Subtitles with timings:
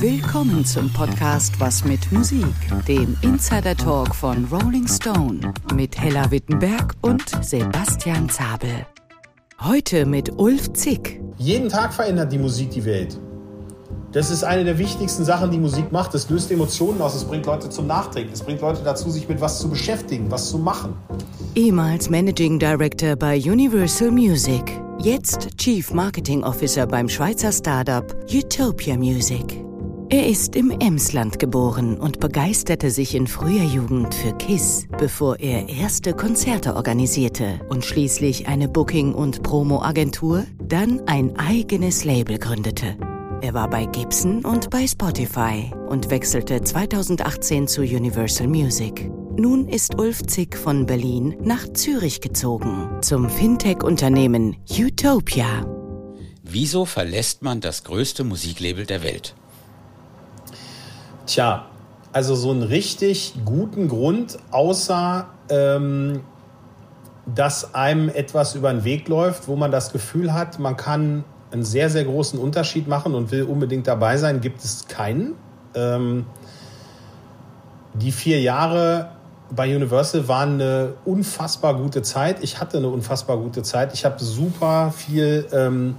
[0.00, 2.44] Willkommen zum Podcast Was mit Musik,
[2.86, 8.86] dem Insider Talk von Rolling Stone mit Hella Wittenberg und Sebastian Zabel.
[9.60, 11.20] Heute mit Ulf Zick.
[11.36, 13.18] Jeden Tag verändert die Musik die Welt.
[14.12, 16.14] Das ist eine der wichtigsten Sachen, die Musik macht.
[16.14, 19.40] Es löst Emotionen aus, es bringt Leute zum Nachdenken, es bringt Leute dazu, sich mit
[19.40, 20.94] was zu beschäftigen, was zu machen.
[21.56, 29.67] Ehemals Managing Director bei Universal Music, jetzt Chief Marketing Officer beim Schweizer Startup Utopia Music.
[30.10, 35.68] Er ist im Emsland geboren und begeisterte sich in früher Jugend für KISS, bevor er
[35.68, 42.96] erste Konzerte organisierte und schließlich eine Booking- und Promo-Agentur, dann ein eigenes Label gründete.
[43.42, 49.10] Er war bei Gibson und bei Spotify und wechselte 2018 zu Universal Music.
[49.36, 55.66] Nun ist Ulf Zick von Berlin nach Zürich gezogen, zum Fintech-Unternehmen Utopia.
[56.42, 59.34] Wieso verlässt man das größte Musiklabel der Welt?
[61.28, 61.66] Tja,
[62.10, 66.22] also so einen richtig guten Grund, außer ähm,
[67.26, 71.64] dass einem etwas über den Weg läuft, wo man das Gefühl hat, man kann einen
[71.64, 75.34] sehr, sehr großen Unterschied machen und will unbedingt dabei sein, gibt es keinen.
[75.74, 76.24] Ähm,
[77.92, 79.10] die vier Jahre
[79.50, 82.42] bei Universal waren eine unfassbar gute Zeit.
[82.42, 83.92] Ich hatte eine unfassbar gute Zeit.
[83.92, 85.96] Ich habe super viel ähm,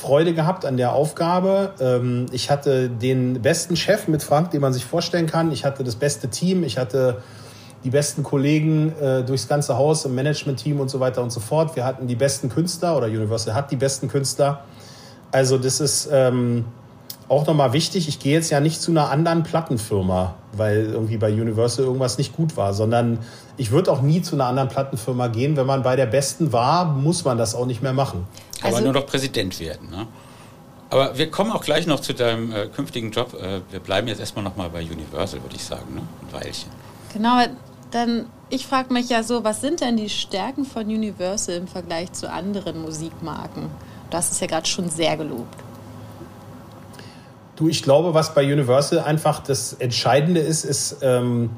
[0.00, 1.74] Freude gehabt an der Aufgabe.
[1.78, 5.52] Ähm, ich hatte den besten Chef mit Frank, den man sich vorstellen kann.
[5.52, 6.64] Ich hatte das beste Team.
[6.64, 7.22] Ich hatte
[7.84, 11.76] die besten Kollegen äh, durchs ganze Haus im Management-Team und so weiter und so fort.
[11.76, 14.64] Wir hatten die besten Künstler oder Universal hat die besten Künstler.
[15.32, 16.64] Also das ist ähm,
[17.30, 18.08] auch nochmal wichtig.
[18.08, 22.34] Ich gehe jetzt ja nicht zu einer anderen Plattenfirma, weil irgendwie bei Universal irgendwas nicht
[22.34, 23.20] gut war, sondern
[23.56, 25.56] ich würde auch nie zu einer anderen Plattenfirma gehen.
[25.56, 28.26] Wenn man bei der besten war, muss man das auch nicht mehr machen.
[28.62, 29.90] Aber also, nur noch Präsident werden.
[29.90, 30.08] Ne?
[30.90, 33.32] Aber wir kommen auch gleich noch zu deinem äh, künftigen Job.
[33.40, 36.00] Äh, wir bleiben jetzt erstmal nochmal bei Universal, würde ich sagen, ne?
[36.00, 36.68] ein Weilchen.
[37.12, 37.44] Genau,
[37.92, 42.10] dann ich frage mich ja so, was sind denn die Stärken von Universal im Vergleich
[42.12, 43.70] zu anderen Musikmarken?
[44.10, 45.69] Du hast es ja gerade schon sehr gelobt.
[47.60, 51.50] Du, ich glaube, was bei Universal einfach das Entscheidende ist, ist ähm,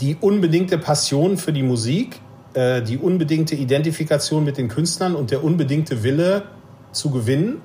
[0.00, 2.20] die unbedingte Passion für die Musik
[2.54, 6.42] äh, die unbedingte Identifikation mit den Künstlern und der unbedingte Wille
[6.92, 7.62] zu gewinnen,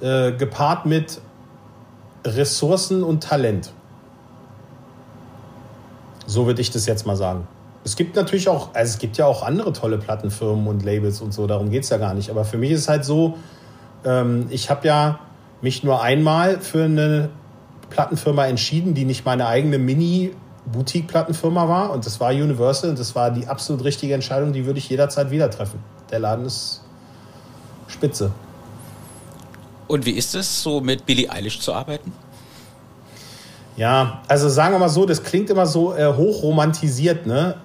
[0.00, 1.20] äh, gepaart mit
[2.24, 3.72] Ressourcen und Talent.
[6.26, 7.48] So würde ich das jetzt mal sagen.
[7.82, 11.34] Es gibt natürlich auch, also es gibt ja auch andere tolle Plattenfirmen und Labels und
[11.34, 12.30] so, darum geht es ja gar nicht.
[12.30, 13.38] Aber für mich ist es halt so,
[14.04, 15.18] ähm, ich habe ja
[15.62, 17.30] mich nur einmal für eine
[17.90, 20.32] Plattenfirma entschieden, die nicht meine eigene Mini-
[20.66, 24.78] Boutique-Plattenfirma war und das war Universal und das war die absolut richtige Entscheidung, die würde
[24.78, 25.82] ich jederzeit wieder treffen.
[26.10, 26.82] Der Laden ist
[27.88, 28.30] spitze.
[29.88, 32.12] Und wie ist es, so mit Billie Eilish zu arbeiten?
[33.76, 37.56] Ja, also sagen wir mal so, das klingt immer so äh, hochromantisiert, ne?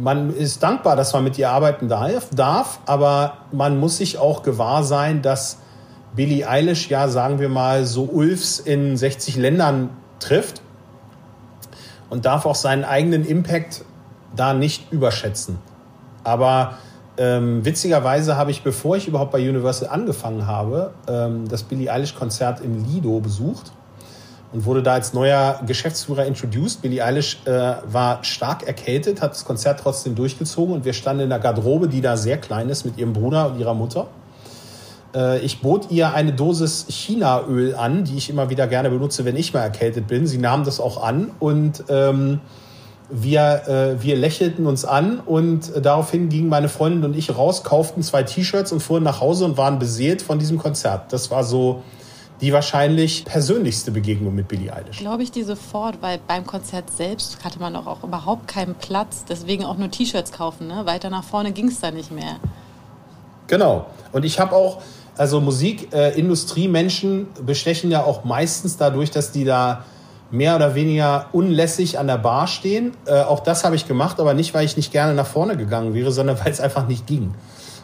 [0.00, 4.42] Man ist dankbar, dass man mit ihr arbeiten darf, darf, aber man muss sich auch
[4.42, 5.58] gewahr sein, dass
[6.14, 10.62] Billie Eilish ja, sagen wir mal, so Ulfs in 60 Ländern trifft
[12.10, 13.84] und darf auch seinen eigenen Impact
[14.34, 15.58] da nicht überschätzen.
[16.24, 16.74] Aber
[17.16, 22.60] ähm, witzigerweise habe ich, bevor ich überhaupt bei Universal angefangen habe, ähm, das Billie Eilish-Konzert
[22.60, 23.72] im Lido besucht
[24.52, 26.80] und wurde da als neuer Geschäftsführer introduced.
[26.80, 31.28] Billie Eilish äh, war stark erkältet, hat das Konzert trotzdem durchgezogen und wir standen in
[31.28, 34.06] der Garderobe, die da sehr klein ist, mit ihrem Bruder und ihrer Mutter.
[35.14, 39.36] Äh, ich bot ihr eine Dosis Chinaöl an, die ich immer wieder gerne benutze, wenn
[39.36, 40.26] ich mal erkältet bin.
[40.26, 42.40] Sie nahm das auch an und ähm,
[43.10, 47.64] wir, äh, wir lächelten uns an und äh, daraufhin gingen meine Freundin und ich raus,
[47.64, 51.12] kauften zwei T-Shirts und fuhren nach Hause und waren beseelt von diesem Konzert.
[51.12, 51.82] Das war so
[52.40, 54.98] die wahrscheinlich persönlichste Begegnung mit Billie Eilish.
[54.98, 59.24] Glaube ich dir sofort, weil beim Konzert selbst hatte man auch, auch überhaupt keinen Platz,
[59.28, 60.68] deswegen auch nur T-Shirts kaufen.
[60.68, 60.86] Ne?
[60.86, 62.36] Weiter nach vorne ging es da nicht mehr.
[63.48, 63.86] Genau.
[64.12, 64.82] Und ich habe auch,
[65.18, 69.84] also Musikindustriemenschen äh, bestechen ja auch meistens dadurch, dass die da
[70.30, 72.92] mehr oder weniger unlässig an der Bar stehen.
[73.06, 75.94] Äh, auch das habe ich gemacht, aber nicht, weil ich nicht gerne nach vorne gegangen
[75.94, 77.34] wäre, sondern weil es einfach nicht ging.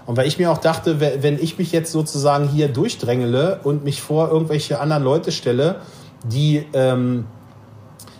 [0.06, 4.03] Und weil ich mir auch dachte, wenn ich mich jetzt sozusagen hier durchdrängele und mich
[4.03, 5.76] vor irgendwelche anderen Leute stelle,
[6.25, 7.25] die ähm,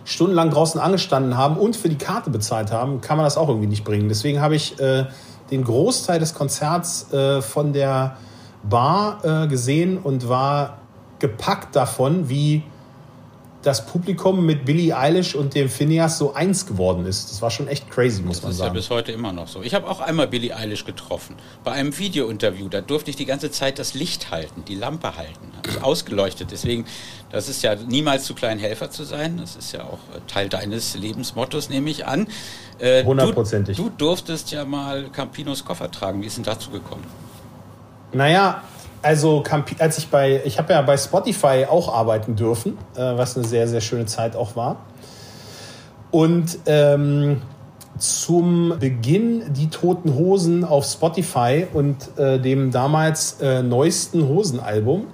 [0.05, 3.69] stundenlang draußen angestanden haben und für die Karte bezahlt haben, kann man das auch irgendwie
[3.69, 4.09] nicht bringen.
[4.09, 5.05] Deswegen habe ich äh,
[5.51, 8.17] den Großteil des Konzerts äh, von der
[8.69, 10.79] Bar äh, gesehen und war
[11.19, 12.63] gepackt davon, wie
[13.65, 17.31] das Publikum mit Billie Eilish und dem Phineas so eins geworden ist.
[17.31, 18.75] Das war schon echt crazy, muss das man sagen.
[18.75, 19.63] Das ist ja bis heute immer noch so.
[19.63, 21.37] Ich habe auch einmal Billie Eilish getroffen.
[21.63, 25.53] Bei einem Videointerview, da durfte ich die ganze Zeit das Licht halten, die Lampe halten.
[25.67, 26.51] Also ausgeleuchtet.
[26.51, 26.85] Deswegen,
[27.31, 29.39] das ist ja niemals zu klein Helfer zu sein.
[29.39, 32.29] Das ist ja auch äh, Teil deines Lebensmottos, nehme ich an.
[32.79, 33.77] Äh, Hundertprozentig.
[33.77, 36.21] Du, du durftest ja mal Campinos Koffer tragen.
[36.21, 37.05] Wie ist denn dazu gekommen?
[38.15, 38.63] Naja,
[39.03, 39.43] also
[39.79, 43.69] als ich bei, ich habe ja bei Spotify auch arbeiten dürfen, äh, was eine sehr,
[43.69, 44.77] sehr schöne Zeit auch war.
[46.11, 47.43] Und ähm,
[47.99, 55.07] zum Beginn die Toten Hosen auf Spotify und äh, dem damals äh, neuesten Hosenalbum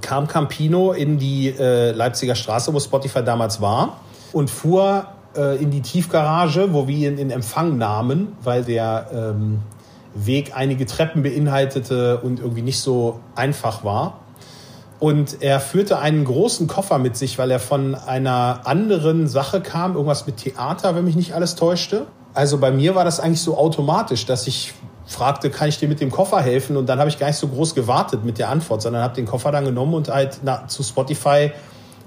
[0.00, 4.00] kam Campino in die äh, Leipziger Straße, wo Spotify damals war,
[4.32, 5.06] und fuhr
[5.36, 9.60] äh, in die Tiefgarage, wo wir ihn in Empfang nahmen, weil der ähm,
[10.14, 14.20] Weg einige Treppen beinhaltete und irgendwie nicht so einfach war.
[14.98, 19.94] Und er führte einen großen Koffer mit sich, weil er von einer anderen Sache kam,
[19.94, 22.06] irgendwas mit Theater, wenn mich nicht alles täuschte.
[22.34, 24.74] Also bei mir war das eigentlich so automatisch, dass ich
[25.06, 26.76] fragte, kann ich dir mit dem Koffer helfen?
[26.76, 29.26] Und dann habe ich gar nicht so groß gewartet mit der Antwort, sondern habe den
[29.26, 31.50] Koffer dann genommen und halt na, zu Spotify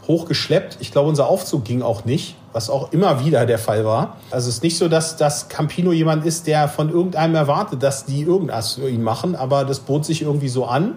[0.07, 0.77] hochgeschleppt.
[0.79, 4.17] Ich glaube, unser Aufzug ging auch nicht, was auch immer wieder der Fall war.
[4.31, 8.05] Also es ist nicht so, dass, dass Campino jemand ist, der von irgendeinem erwartet, dass
[8.05, 10.95] die irgendwas für ihn machen, aber das bot sich irgendwie so an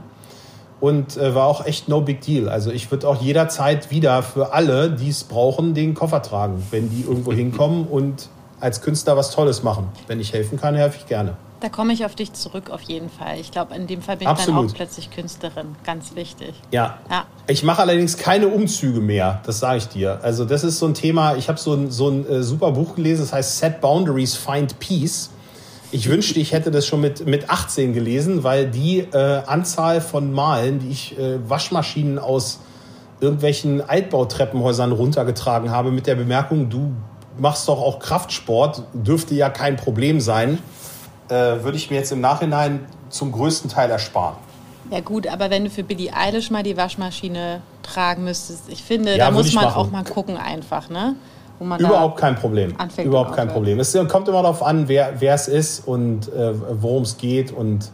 [0.80, 2.48] und äh, war auch echt no big deal.
[2.48, 6.90] Also ich würde auch jederzeit wieder für alle, die es brauchen, den Koffer tragen, wenn
[6.90, 8.28] die irgendwo hinkommen und
[8.60, 9.88] als Künstler was Tolles machen.
[10.06, 11.36] Wenn ich helfen kann, helfe ich gerne.
[11.60, 13.40] Da komme ich auf dich zurück auf jeden Fall.
[13.40, 14.60] Ich glaube, in dem Fall bin ich Absolut.
[14.60, 15.74] dann auch plötzlich Künstlerin.
[15.84, 16.54] Ganz wichtig.
[16.70, 16.98] Ja.
[17.10, 17.24] Ja.
[17.48, 20.20] Ich mache allerdings keine Umzüge mehr, das sage ich dir.
[20.22, 22.94] Also das ist so ein Thema, ich habe so ein, so ein äh, super Buch
[22.94, 25.30] gelesen, das heißt Set Boundaries, Find Peace.
[25.90, 30.32] Ich wünschte, ich hätte das schon mit, mit 18 gelesen, weil die äh, Anzahl von
[30.32, 32.60] Malen, die ich äh, Waschmaschinen aus
[33.20, 36.92] irgendwelchen Altbautreppenhäusern runtergetragen habe, mit der Bemerkung, du
[37.38, 40.58] machst doch auch Kraftsport, dürfte ja kein Problem sein,
[41.28, 44.36] äh, würde ich mir jetzt im Nachhinein zum größten Teil ersparen.
[44.90, 49.16] Ja gut, aber wenn du für Billie Eilish mal die Waschmaschine tragen müsstest, ich finde,
[49.16, 49.76] Ja, da muss man machen.
[49.76, 51.14] auch mal gucken einfach, ne?
[51.60, 52.74] Überhaupt kein Problem.
[53.02, 53.48] Überhaupt kein.
[53.48, 53.80] Problem.
[53.80, 57.50] Es kommt immer darauf an, wer wer es ist und äh, worum es geht.
[57.50, 57.90] Und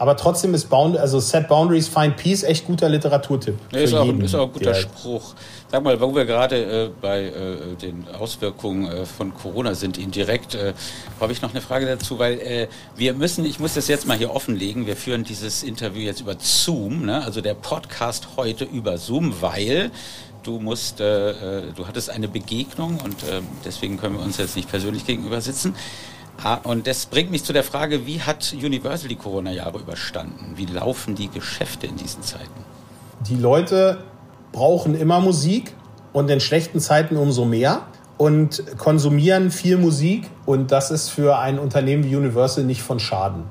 [0.00, 3.58] aber trotzdem ist Bound, also Set Boundaries, Find Peace echt guter Literaturtipp.
[3.70, 5.34] Ja, ist, auch, jeden, ist auch ein guter Spruch.
[5.70, 6.56] Sag mal, wo wir gerade
[6.86, 10.72] äh, bei äh, den Auswirkungen äh, von Corona sind, indirekt, äh,
[11.20, 14.16] habe ich noch eine Frage dazu, weil äh, wir müssen, ich muss das jetzt mal
[14.16, 17.22] hier offenlegen, wir führen dieses Interview jetzt über Zoom, ne?
[17.22, 19.90] also der Podcast heute über Zoom, weil
[20.44, 24.56] du musst, äh, äh, du hattest eine Begegnung und äh, deswegen können wir uns jetzt
[24.56, 25.74] nicht persönlich gegenüber sitzen.
[26.64, 30.52] Und das bringt mich zu der Frage, wie hat Universal die Corona-Jahre überstanden?
[30.56, 32.64] Wie laufen die Geschäfte in diesen Zeiten?
[33.28, 34.04] Die Leute
[34.52, 35.74] brauchen immer Musik
[36.12, 37.82] und in schlechten Zeiten umso mehr
[38.16, 43.44] und konsumieren viel Musik und das ist für ein Unternehmen wie Universal nicht von Schaden,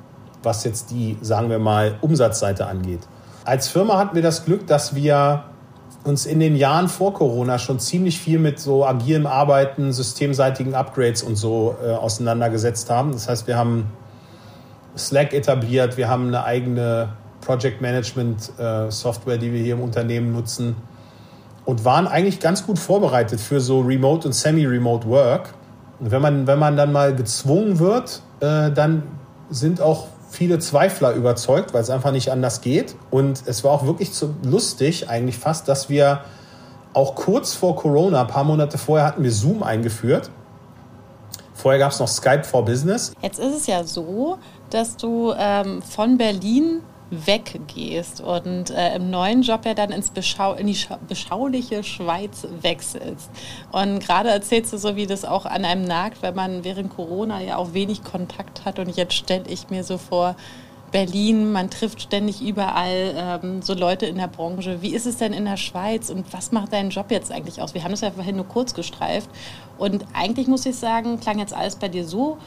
[0.44, 3.02] was jetzt die, sagen wir mal, Umsatzseite angeht.
[3.46, 5.46] Als Firma hatten wir das Glück, dass wir
[6.04, 11.24] uns in den Jahren vor Corona schon ziemlich viel mit so agilem Arbeiten, systemseitigen Upgrades
[11.24, 13.12] und so äh, auseinandergesetzt haben.
[13.12, 13.92] Das heißt, wir haben
[14.98, 17.10] Slack etabliert, wir haben eine eigene
[17.42, 20.76] Project Management äh, Software, die wir hier im Unternehmen nutzen
[21.66, 25.54] und waren eigentlich ganz gut vorbereitet für so Remote und Semi-Remote Work.
[26.00, 29.04] Und wenn man, wenn man dann mal gezwungen wird, äh, dann
[29.50, 32.96] sind auch viele Zweifler überzeugt, weil es einfach nicht anders geht.
[33.10, 36.22] Und es war auch wirklich so lustig, eigentlich fast, dass wir
[36.94, 40.30] auch kurz vor Corona, ein paar Monate vorher, hatten wir Zoom eingeführt.
[41.54, 43.12] Vorher gab es noch Skype for Business.
[43.22, 44.38] Jetzt ist es ja so,
[44.70, 50.54] dass du ähm, von Berlin weggehst und äh, im neuen Job ja dann ins Beschau
[50.54, 53.30] in die Scha beschauliche Schweiz wechselst.
[53.72, 57.42] Und gerade erzählst du so, wie das auch an einem nagt, wenn man während Corona
[57.42, 58.80] ja auch wenig Kontakt hat.
[58.80, 60.36] Und jetzt stelle ich mir so vor,
[60.92, 64.82] Berlin, man trifft ständig überall ähm, so Leute in der Branche.
[64.82, 67.74] Wie ist es denn in der Schweiz und was macht dein Job jetzt eigentlich aus?
[67.74, 69.30] Wir haben das ja vorhin nur kurz gestreift
[69.78, 72.38] und eigentlich muss ich sagen, klang jetzt alles bei dir so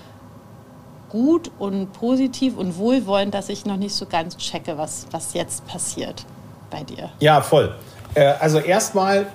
[1.12, 5.66] gut und positiv und wohlwollend, dass ich noch nicht so ganz checke, was, was jetzt
[5.66, 6.25] passiert
[6.71, 7.11] bei dir.
[7.21, 7.75] Ja, voll.
[8.14, 9.26] Äh, also erstmal,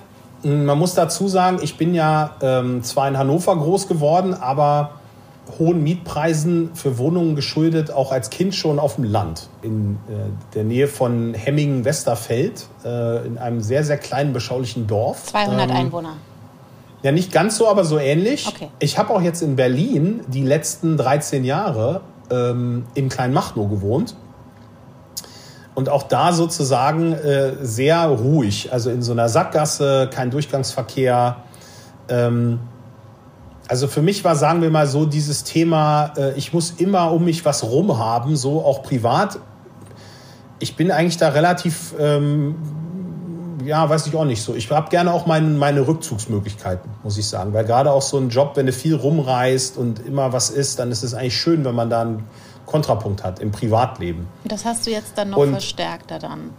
[0.42, 4.90] mh, man muss dazu sagen, ich bin ja ähm, zwar in Hannover groß geworden, aber
[5.60, 10.64] hohen Mietpreisen für Wohnungen geschuldet, auch als Kind schon auf dem Land, in äh, der
[10.64, 15.24] Nähe von Hemmingen-Westerfeld, äh, in einem sehr, sehr kleinen, beschaulichen Dorf.
[15.26, 16.16] 200 Ähm, Einwohner.
[17.02, 18.48] Ja, nicht ganz so, aber so ähnlich.
[18.48, 18.68] Okay.
[18.80, 22.00] Ich habe auch jetzt in Berlin die letzten 13 Jahre
[22.30, 24.16] ähm, in Kleinmachnow gewohnt.
[25.74, 31.36] Und auch da sozusagen äh, sehr ruhig, also in so einer Sackgasse, kein Durchgangsverkehr.
[32.08, 32.58] Ähm,
[33.68, 37.24] also für mich war, sagen wir mal so, dieses Thema, äh, ich muss immer um
[37.24, 39.38] mich was rum haben, so auch privat.
[40.58, 42.56] Ich bin eigentlich da relativ, ähm,
[43.64, 44.54] ja, weiß ich auch nicht so.
[44.54, 47.52] Ich habe gerne auch mein, meine Rückzugsmöglichkeiten, muss ich sagen.
[47.52, 50.90] Weil gerade auch so ein Job, wenn du viel rumreist und immer was ist, dann
[50.90, 52.24] ist es eigentlich schön, wenn man da einen
[52.66, 54.28] Kontrapunkt hat im Privatleben.
[54.44, 56.50] Das hast du jetzt dann noch und, verstärkter dann.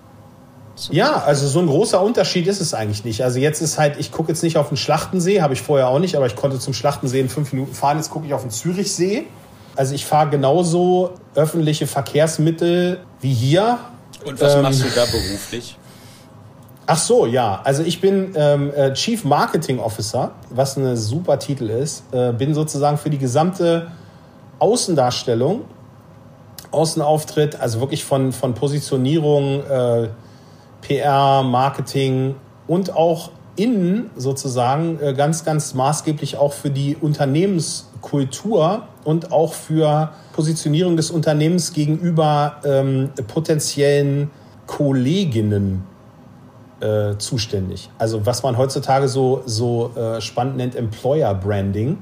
[0.90, 3.24] Ja, also so ein großer Unterschied ist es eigentlich nicht.
[3.24, 6.00] Also jetzt ist halt, ich gucke jetzt nicht auf den Schlachtensee, habe ich vorher auch
[6.00, 7.98] nicht, aber ich konnte zum Schlachtensee in fünf Minuten fahren.
[7.98, 9.26] Jetzt gucke ich auf den Zürichsee.
[9.76, 13.78] Also ich fahre genauso öffentliche Verkehrsmittel wie hier.
[14.26, 15.78] Und was ähm, machst du da beruflich?
[16.92, 17.62] Ach so, ja.
[17.66, 22.04] Also ich bin ähm, äh, Chief Marketing Officer, was ein super Titel ist.
[22.12, 23.92] Äh, bin sozusagen für die gesamte
[24.58, 25.66] Außendarstellung,
[26.72, 30.08] Außenauftritt, also wirklich von, von Positionierung, äh,
[30.82, 32.34] PR, Marketing
[32.66, 40.10] und auch innen sozusagen äh, ganz, ganz maßgeblich auch für die Unternehmenskultur und auch für
[40.34, 44.32] Positionierung des Unternehmens gegenüber ähm, potenziellen
[44.66, 45.84] Kolleginnen
[46.82, 47.90] äh, zuständig.
[47.98, 51.98] Also was man heutzutage so, so äh, spannend nennt, Employer Branding,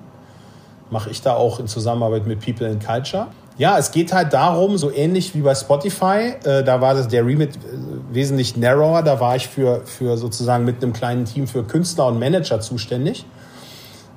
[0.89, 3.27] mache ich da auch in Zusammenarbeit mit People in Culture.
[3.57, 7.25] Ja, es geht halt darum, so ähnlich wie bei Spotify, äh, da war das der
[7.25, 7.59] Remit äh,
[8.11, 12.19] wesentlich narrower, da war ich für, für sozusagen mit einem kleinen Team für Künstler und
[12.19, 13.25] Manager zuständig.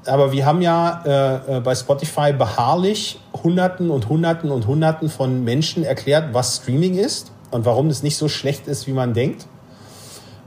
[0.06, 5.44] Aber wir haben ja äh, äh, bei Spotify beharrlich Hunderten und Hunderten und Hunderten von
[5.44, 9.46] Menschen erklärt, was Streaming ist und warum es nicht so schlecht ist, wie man denkt.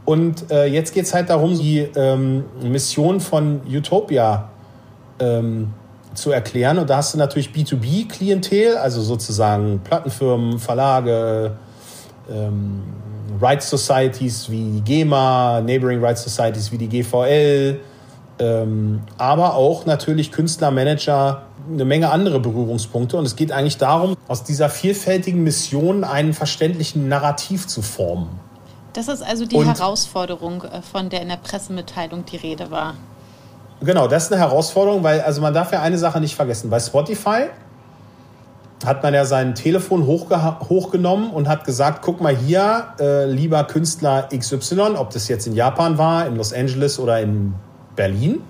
[0.06, 4.50] Und äh, jetzt geht es halt darum, die ähm, Mission von Utopia
[5.20, 5.74] ähm,
[6.14, 6.78] zu erklären.
[6.78, 11.54] Und da hast du natürlich B2B-Klientel, also sozusagen Plattenfirmen, Verlage,
[12.30, 12.82] ähm,
[13.42, 17.80] Rights Societies wie die GEMA, Neighboring Rights Societies wie die GVL,
[18.40, 23.18] ähm, aber auch natürlich Künstler, Manager, eine Menge andere Berührungspunkte.
[23.18, 28.40] Und es geht eigentlich darum, aus dieser vielfältigen Mission einen verständlichen Narrativ zu formen.
[28.94, 32.96] Das ist also die Und Herausforderung, äh, von der in der Pressemitteilung die Rede war.
[33.82, 36.70] Genau, das ist eine Herausforderung, weil also man darf ja eine Sache nicht vergessen.
[36.70, 37.50] Bei Spotify
[38.86, 44.30] hat man ja sein Telefon hochgenommen und hat gesagt, guck mal hier, äh, lieber Künstler
[44.36, 47.54] XY, ob das jetzt in Japan war, in Los Angeles oder in
[47.96, 48.42] Berlin.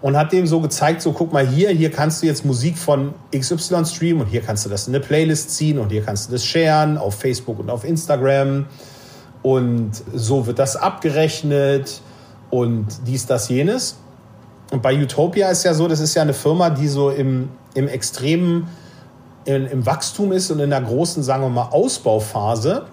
[0.00, 3.14] Und hat dem so gezeigt, so guck mal hier, hier kannst du jetzt Musik von
[3.34, 6.32] XY streamen und hier kannst du das in eine Playlist ziehen und hier kannst du
[6.32, 8.66] das sharen auf Facebook und auf Instagram.
[9.42, 12.00] Und so wird das abgerechnet
[12.50, 13.96] und dies, das, jenes.
[14.70, 17.88] Und bei Utopia ist ja so, das ist ja eine Firma, die so im, im
[17.88, 18.68] extremen,
[19.44, 22.86] in, im Wachstum ist und in einer großen, sagen wir mal, Ausbauphase.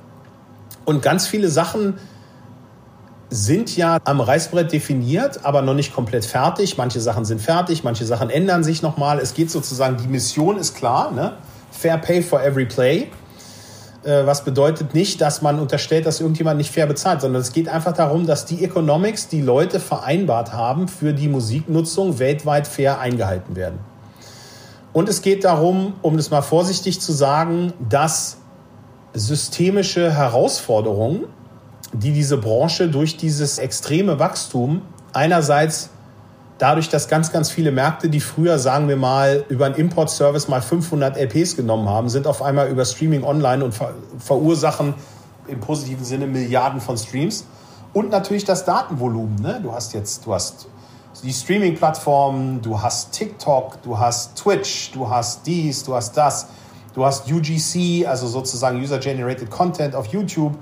[0.86, 2.00] Und ganz viele Sachen
[3.30, 6.78] sind ja am Reißbrett definiert, aber noch nicht komplett fertig.
[6.78, 9.20] Manche Sachen sind fertig, manche Sachen ändern sich nochmal.
[9.20, 11.34] Es geht sozusagen, die Mission ist klar, ne?
[11.72, 13.08] Fair Pay for Every Play.
[14.04, 17.68] Äh, was bedeutet nicht, dass man unterstellt, dass irgendjemand nicht fair bezahlt, sondern es geht
[17.68, 23.56] einfach darum, dass die Economics, die Leute vereinbart haben für die Musiknutzung, weltweit fair eingehalten
[23.56, 23.80] werden.
[24.94, 28.38] Und es geht darum, um das mal vorsichtig zu sagen, dass
[29.14, 31.26] systemische Herausforderungen,
[31.94, 34.82] die diese Branche durch dieses extreme Wachstum
[35.14, 35.90] einerseits
[36.60, 40.62] dadurch, dass ganz, ganz viele Märkte, die früher, sagen wir mal, über einen Import-Service mal
[40.62, 44.94] 500 LPs genommen haben, sind auf einmal über Streaming online und ver verursachen
[45.48, 47.46] im positiven Sinne Milliarden von Streams.
[47.94, 49.42] Und natürlich das Datenvolumen.
[49.42, 49.60] Ne?
[49.64, 50.68] Du hast jetzt, du hast
[51.24, 56.48] die Streaming-Plattformen, du hast TikTok, du hast Twitch, du hast dies, du hast das,
[56.94, 60.56] du hast UGC, also sozusagen User-Generated Content auf YouTube,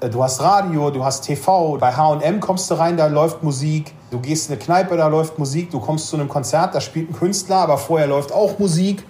[0.00, 3.94] äh, du hast Radio, du hast TV, bei HM kommst du rein, da läuft Musik
[4.12, 7.08] Du gehst in eine Kneipe, da läuft Musik, du kommst zu einem Konzert, da spielt
[7.08, 9.04] ein Künstler, aber vorher läuft auch Musik.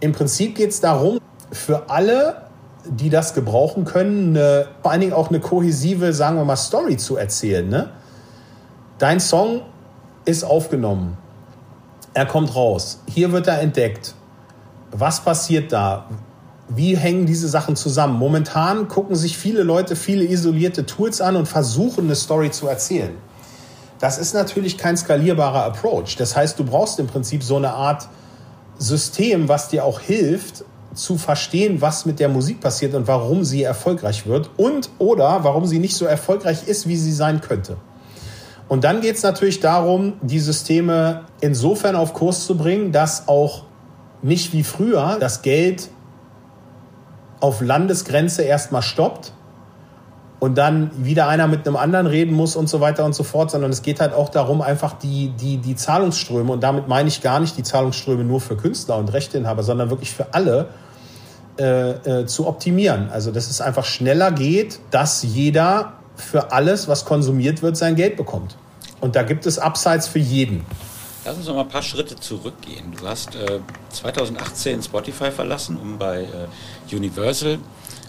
[0.00, 1.20] Im Prinzip geht es darum,
[1.52, 2.48] für alle,
[2.84, 6.96] die das gebrauchen können, eine, vor allen Dingen auch eine kohäsive, sagen wir mal, Story
[6.96, 7.68] zu erzählen.
[7.68, 7.90] Ne?
[8.98, 9.60] Dein Song
[10.24, 11.16] ist aufgenommen.
[12.12, 13.02] Er kommt raus.
[13.06, 14.16] Hier wird er entdeckt.
[14.90, 16.06] Was passiert da?
[16.68, 18.18] Wie hängen diese Sachen zusammen?
[18.18, 23.16] Momentan gucken sich viele Leute viele isolierte Tools an und versuchen eine Story zu erzählen.
[24.00, 26.16] Das ist natürlich kein skalierbarer Approach.
[26.16, 28.08] Das heißt, du brauchst im Prinzip so eine Art
[28.78, 33.62] System, was dir auch hilft, zu verstehen, was mit der Musik passiert und warum sie
[33.62, 37.76] erfolgreich wird und oder warum sie nicht so erfolgreich ist, wie sie sein könnte.
[38.68, 43.64] Und dann geht es natürlich darum, die Systeme insofern auf Kurs zu bringen, dass auch
[44.22, 45.90] nicht wie früher das Geld
[47.40, 49.32] auf Landesgrenze erstmal stoppt
[50.40, 53.50] und dann wieder einer mit einem anderen reden muss und so weiter und so fort,
[53.50, 57.22] sondern es geht halt auch darum, einfach die, die, die Zahlungsströme, und damit meine ich
[57.22, 60.68] gar nicht die Zahlungsströme nur für Künstler und Rechteinhaber, sondern wirklich für alle
[61.58, 63.08] äh, äh, zu optimieren.
[63.10, 68.16] Also dass es einfach schneller geht, dass jeder für alles, was konsumiert wird, sein Geld
[68.16, 68.56] bekommt.
[69.00, 70.64] Und da gibt es Upsides für jeden.
[71.24, 72.92] Lass uns noch mal ein paar Schritte zurückgehen.
[72.98, 73.60] Du hast äh,
[73.90, 77.58] 2018 Spotify verlassen, um bei äh, Universal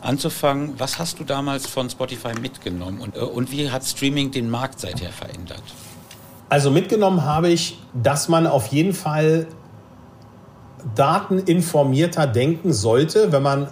[0.06, 0.74] anzufangen.
[0.78, 4.80] Was hast du damals von Spotify mitgenommen und, äh, und wie hat Streaming den Markt
[4.80, 5.64] seither verändert?
[6.50, 9.48] Also mitgenommen habe ich, dass man auf jeden Fall
[10.94, 13.68] dateninformierter denken sollte, wenn man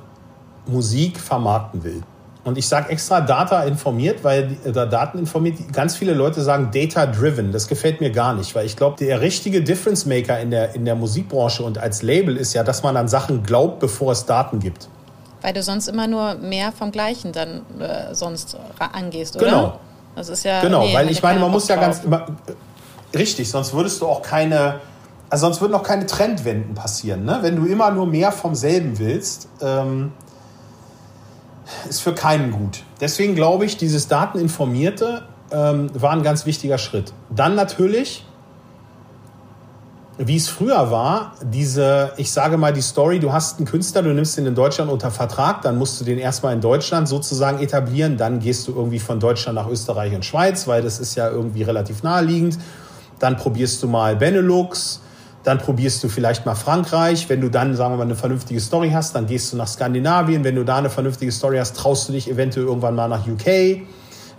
[0.65, 2.01] Musik vermarkten will.
[2.43, 7.05] Und ich sage extra Data informiert, weil da Daten informiert, ganz viele Leute sagen Data
[7.05, 7.53] driven.
[7.53, 10.83] Das gefällt mir gar nicht, weil ich glaube, der richtige Difference Maker in der, in
[10.83, 14.59] der Musikbranche und als Label ist ja, dass man an Sachen glaubt, bevor es Daten
[14.59, 14.89] gibt.
[15.43, 19.45] Weil du sonst immer nur mehr vom Gleichen dann äh, sonst angehst, oder?
[19.45, 19.79] Genau.
[20.15, 20.61] Das ist ja.
[20.61, 22.03] Genau, nee, weil ich meine, man muss ja ganz.
[22.03, 22.27] Immer,
[23.13, 24.79] richtig, sonst würdest du auch keine.
[25.29, 27.25] Also sonst würden auch keine Trendwenden passieren.
[27.25, 27.39] Ne?
[27.41, 30.11] Wenn du immer nur mehr vom selben willst, ähm,
[31.89, 32.83] ist für keinen gut.
[33.01, 37.13] Deswegen glaube ich, dieses Dateninformierte ähm, war ein ganz wichtiger Schritt.
[37.29, 38.25] Dann natürlich,
[40.17, 44.13] wie es früher war, diese, ich sage mal die Story, du hast einen Künstler, du
[44.13, 48.15] nimmst ihn in Deutschland unter Vertrag, dann musst du den erstmal in Deutschland sozusagen etablieren,
[48.17, 51.63] dann gehst du irgendwie von Deutschland nach Österreich und Schweiz, weil das ist ja irgendwie
[51.63, 52.59] relativ naheliegend.
[53.17, 55.01] Dann probierst du mal Benelux,
[55.43, 57.27] dann probierst du vielleicht mal Frankreich.
[57.29, 60.43] Wenn du dann, sagen wir mal, eine vernünftige Story hast, dann gehst du nach Skandinavien.
[60.43, 63.81] Wenn du da eine vernünftige Story hast, traust du dich eventuell irgendwann mal nach UK.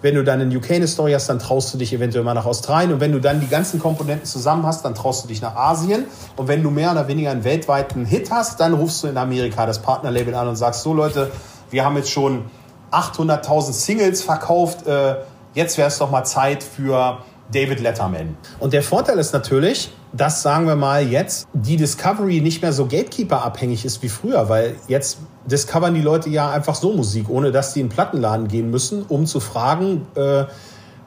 [0.05, 2.45] Wenn du dann in UK eine Story hast, dann traust du dich eventuell mal nach
[2.45, 2.93] Australien.
[2.93, 6.05] Und wenn du dann die ganzen Komponenten zusammen hast, dann traust du dich nach Asien.
[6.37, 9.65] Und wenn du mehr oder weniger einen weltweiten Hit hast, dann rufst du in Amerika
[9.65, 11.31] das Partnerlabel an und sagst, so Leute,
[11.71, 12.45] wir haben jetzt schon
[12.93, 14.87] 800.000 Singles verkauft.
[14.87, 15.15] Äh,
[15.55, 17.21] jetzt wäre es doch mal Zeit für
[17.51, 18.37] David Letterman.
[18.61, 22.85] Und der Vorteil ist natürlich, dass, sagen wir mal, jetzt die Discovery nicht mehr so
[22.85, 27.75] Gatekeeper-abhängig ist wie früher, weil jetzt discovern die Leute ja einfach so Musik, ohne dass
[27.75, 30.45] sie in den Plattenladen gehen müssen, um zu fragen, äh,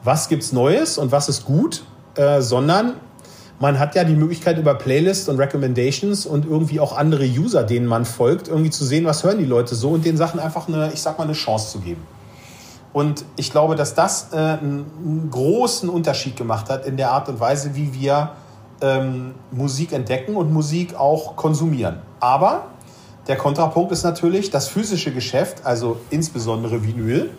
[0.04, 1.82] was gibt's Neues und was ist gut,
[2.14, 2.94] äh, sondern
[3.60, 7.86] man hat ja die Möglichkeit über Playlists und Recommendations und irgendwie auch andere User, denen
[7.86, 10.92] man folgt, irgendwie zu sehen, was hören die Leute so und den Sachen einfach eine,
[10.92, 12.06] ich sag mal, eine Chance zu geben.
[12.92, 17.40] Und ich glaube, dass das äh, einen großen Unterschied gemacht hat in der Art und
[17.40, 18.30] Weise, wie wir
[18.80, 21.98] ähm, Musik entdecken und Musik auch konsumieren.
[22.20, 22.66] Aber
[23.28, 27.30] der Kontrapunkt ist natürlich, das physische Geschäft, also insbesondere Vinyl,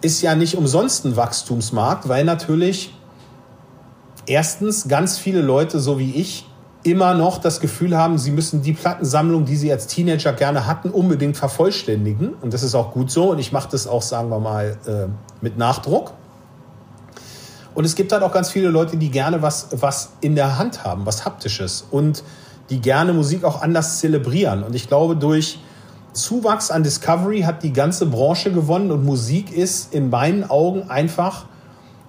[0.00, 2.94] ist ja nicht umsonst ein Wachstumsmarkt, weil natürlich
[4.26, 6.46] erstens ganz viele Leute, so wie ich,
[6.82, 10.90] immer noch das Gefühl haben, sie müssen die Plattensammlung, die sie als Teenager gerne hatten,
[10.90, 12.34] unbedingt vervollständigen.
[12.40, 13.30] Und das ist auch gut so.
[13.32, 15.06] Und ich mache das auch, sagen wir mal, äh,
[15.40, 16.12] mit Nachdruck.
[17.74, 20.84] Und es gibt halt auch ganz viele Leute, die gerne was, was in der Hand
[20.84, 21.84] haben, was Haptisches.
[21.90, 22.22] Und
[22.70, 24.62] die gerne Musik auch anders zelebrieren.
[24.62, 25.58] Und ich glaube, durch
[26.12, 31.46] Zuwachs an Discovery hat die ganze Branche gewonnen und Musik ist in meinen Augen einfach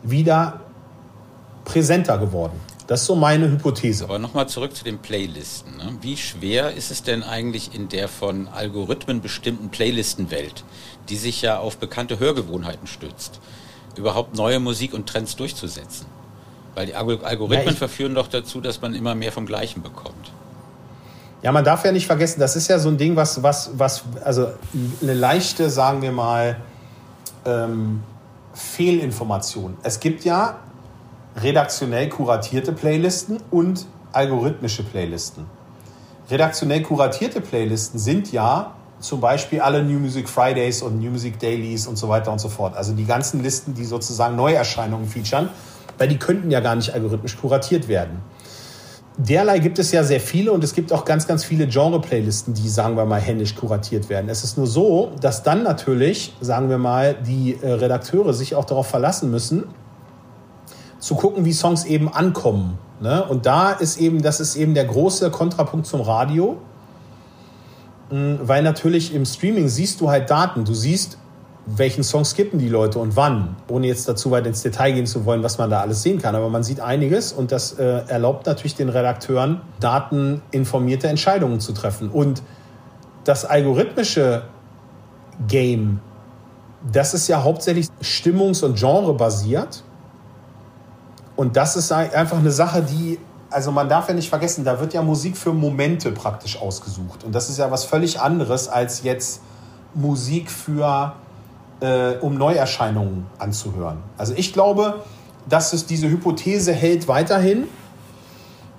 [0.04, 0.62] wieder
[1.66, 2.60] präsenter geworden.
[2.88, 4.06] Das ist so meine Hypothese.
[4.06, 5.78] Aber nochmal zurück zu den Playlisten.
[5.78, 5.98] Ne?
[6.02, 10.64] Wie schwer ist es denn eigentlich in der von Algorithmen bestimmten Playlistenwelt,
[11.08, 13.42] die sich ja auf bekannte Hörgewohnheiten stützt,
[13.96, 16.08] überhaupt neue Musik und Trends durchzusetzen?
[16.74, 20.32] Weil die Algorithmen ja, verführen doch dazu, dass man immer mehr vom Gleichen bekommt.
[21.42, 24.04] Ja, man darf ja nicht vergessen, das ist ja so ein Ding, was, was, was
[24.24, 24.48] also
[25.02, 26.58] eine leichte, sagen wir mal,
[27.46, 28.04] ähm,
[28.54, 29.78] Fehlinformation.
[29.84, 30.58] Es gibt ja
[31.42, 35.46] redaktionell kuratierte Playlisten und algorithmische Playlisten.
[36.30, 41.88] Redaktionell kuratierte Playlisten sind ja zum Beispiel alle New Music Fridays und New Music Dailies
[41.88, 42.76] und so weiter und so fort.
[42.76, 45.50] Also die ganzen Listen, die sozusagen Neuerscheinungen featuren,
[45.98, 48.20] weil die könnten ja gar nicht algorithmisch kuratiert werden.
[49.22, 52.70] Derlei gibt es ja sehr viele und es gibt auch ganz, ganz viele Genre-Playlisten, die,
[52.70, 54.30] sagen wir mal, händisch kuratiert werden.
[54.30, 58.64] Es ist nur so, dass dann natürlich, sagen wir mal, die äh, Redakteure sich auch
[58.64, 59.66] darauf verlassen müssen,
[61.00, 62.78] zu gucken, wie Songs eben ankommen.
[63.02, 63.22] Ne?
[63.26, 66.56] Und da ist eben, das ist eben der große Kontrapunkt zum Radio,
[68.12, 70.64] hm, weil natürlich im Streaming siehst du halt Daten.
[70.64, 71.18] Du siehst,
[71.66, 75.26] welchen Song skippen die Leute und wann, ohne jetzt dazu weit ins Detail gehen zu
[75.26, 76.36] wollen, was man da alles sehen kann.
[76.36, 82.10] Aber man sieht einiges und das äh, erlaubt natürlich den Redakteuren, dateninformierte Entscheidungen zu treffen.
[82.10, 82.42] Und
[83.24, 84.44] das algorithmische
[85.48, 86.00] Game,
[86.92, 89.84] das ist ja hauptsächlich stimmungs- und genrebasiert.
[91.36, 93.20] Und das ist einfach eine Sache, die,
[93.50, 97.24] also man darf ja nicht vergessen, da wird ja Musik für Momente praktisch ausgesucht.
[97.24, 99.42] Und das ist ja was völlig anderes als jetzt
[99.94, 101.14] Musik für,
[101.82, 103.98] äh, um Neuerscheinungen anzuhören.
[104.18, 105.04] Also ich glaube,
[105.48, 107.66] dass es diese Hypothese hält weiterhin,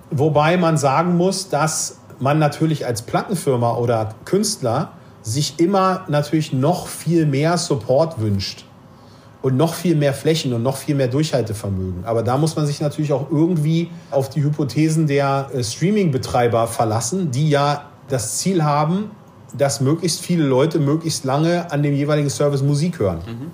[0.09, 4.91] wobei man sagen muss, dass man natürlich als Plattenfirma oder Künstler
[5.23, 8.65] sich immer natürlich noch viel mehr Support wünscht
[9.41, 12.05] und noch viel mehr Flächen und noch viel mehr Durchhaltevermögen.
[12.05, 17.31] Aber da muss man sich natürlich auch irgendwie auf die Hypothesen der äh, Streaming-Betreiber verlassen,
[17.31, 19.11] die ja das Ziel haben,
[19.57, 23.19] dass möglichst viele Leute möglichst lange an dem jeweiligen Service Musik hören.
[23.25, 23.51] Mhm.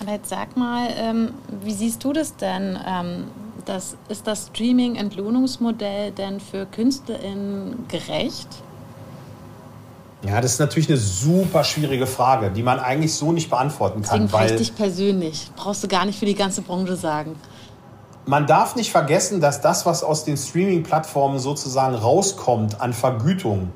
[0.00, 1.30] Aber jetzt sag mal, ähm,
[1.62, 2.78] wie siehst du das denn?
[2.86, 3.24] Ähm,
[3.66, 8.48] das, ist das Streaming-Entlohnungsmodell denn für KünstlerInnen gerecht?
[10.26, 14.22] Ja, das ist natürlich eine super schwierige Frage, die man eigentlich so nicht beantworten kann.
[14.26, 15.50] Deswegen weil dich persönlich.
[15.56, 17.36] Brauchst du gar nicht für die ganze Branche sagen.
[18.26, 23.70] Man darf nicht vergessen, dass das, was aus den Streaming-Plattformen sozusagen rauskommt an Vergütung,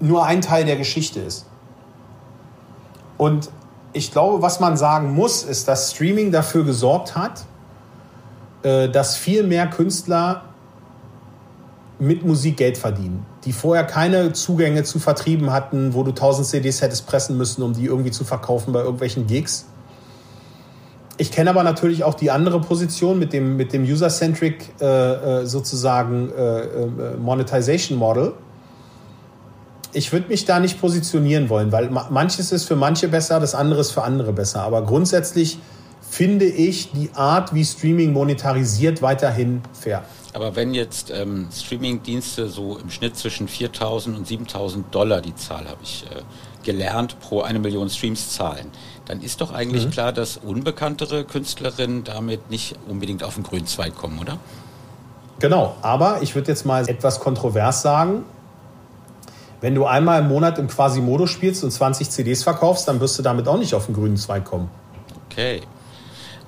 [0.00, 1.46] nur ein Teil der Geschichte ist.
[3.16, 3.50] Und
[3.92, 7.44] ich glaube, was man sagen muss, ist, dass Streaming dafür gesorgt hat,
[8.62, 10.42] äh, dass viel mehr Künstler
[11.98, 16.82] mit Musik Geld verdienen, die vorher keine Zugänge zu Vertrieben hatten, wo du 1000 CDs
[16.82, 19.66] hättest pressen müssen, um die irgendwie zu verkaufen bei irgendwelchen Gigs.
[21.16, 24.84] Ich kenne aber natürlich auch die andere Position mit dem, mit dem User-Centric äh,
[25.42, 28.32] äh sozusagen äh, äh, Monetization Model.
[29.94, 33.80] Ich würde mich da nicht positionieren wollen, weil manches ist für manche besser, das andere
[33.80, 34.62] ist für andere besser.
[34.62, 35.58] Aber grundsätzlich
[36.14, 40.04] finde ich die Art, wie Streaming monetarisiert, weiterhin fair.
[40.32, 45.68] Aber wenn jetzt ähm, Streaming-Dienste so im Schnitt zwischen 4.000 und 7.000 Dollar, die Zahl
[45.68, 46.22] habe ich äh,
[46.64, 48.70] gelernt, pro eine Million Streams zahlen,
[49.06, 49.90] dann ist doch eigentlich mhm.
[49.90, 54.38] klar, dass unbekanntere Künstlerinnen damit nicht unbedingt auf den grünen Zweig kommen, oder?
[55.38, 58.24] Genau, aber ich würde jetzt mal etwas kontrovers sagen.
[59.64, 63.22] Wenn du einmal im Monat im Quasimodo spielst und 20 CDs verkaufst, dann wirst du
[63.22, 64.68] damit auch nicht auf den grünen Zweig kommen.
[65.30, 65.62] Okay.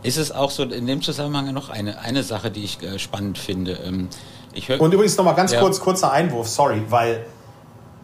[0.03, 3.39] Ist es auch so in dem Zusammenhang noch eine, eine Sache, die ich äh, spannend
[3.39, 3.79] finde?
[3.83, 4.09] Ähm,
[4.53, 5.61] ich Und übrigens nochmal ganz ja.
[5.61, 7.25] kurz, kurzer Einwurf, sorry, weil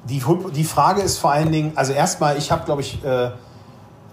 [0.09, 0.23] die,
[0.55, 3.33] die Frage ist vor allen Dingen, also erstmal, ich habe, glaube ich, äh,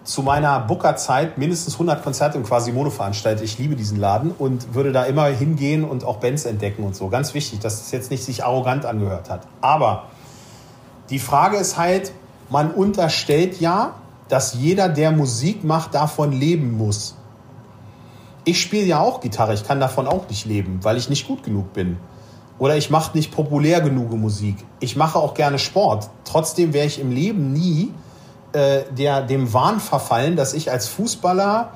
[0.04, 3.46] zu meiner Booker-Zeit mindestens 100 Konzerte im Quasimodo veranstaltet.
[3.46, 7.08] Ich liebe diesen Laden und würde da immer hingehen und auch Bands entdecken und so.
[7.08, 9.48] Ganz wichtig, dass es jetzt nicht sich arrogant angehört hat.
[9.62, 10.10] Aber
[11.10, 12.12] die Frage ist halt,
[12.50, 13.96] man unterstellt ja,
[14.28, 17.16] dass jeder, der Musik macht, davon leben muss.
[18.46, 21.44] Ich spiele ja auch Gitarre, ich kann davon auch nicht leben, weil ich nicht gut
[21.44, 21.98] genug bin.
[22.58, 24.58] Oder ich mache nicht populär genug Musik.
[24.80, 26.10] Ich mache auch gerne Sport.
[26.26, 27.94] Trotzdem wäre ich im Leben nie
[28.52, 31.72] äh, der, dem Wahn verfallen, dass ich als Fußballer,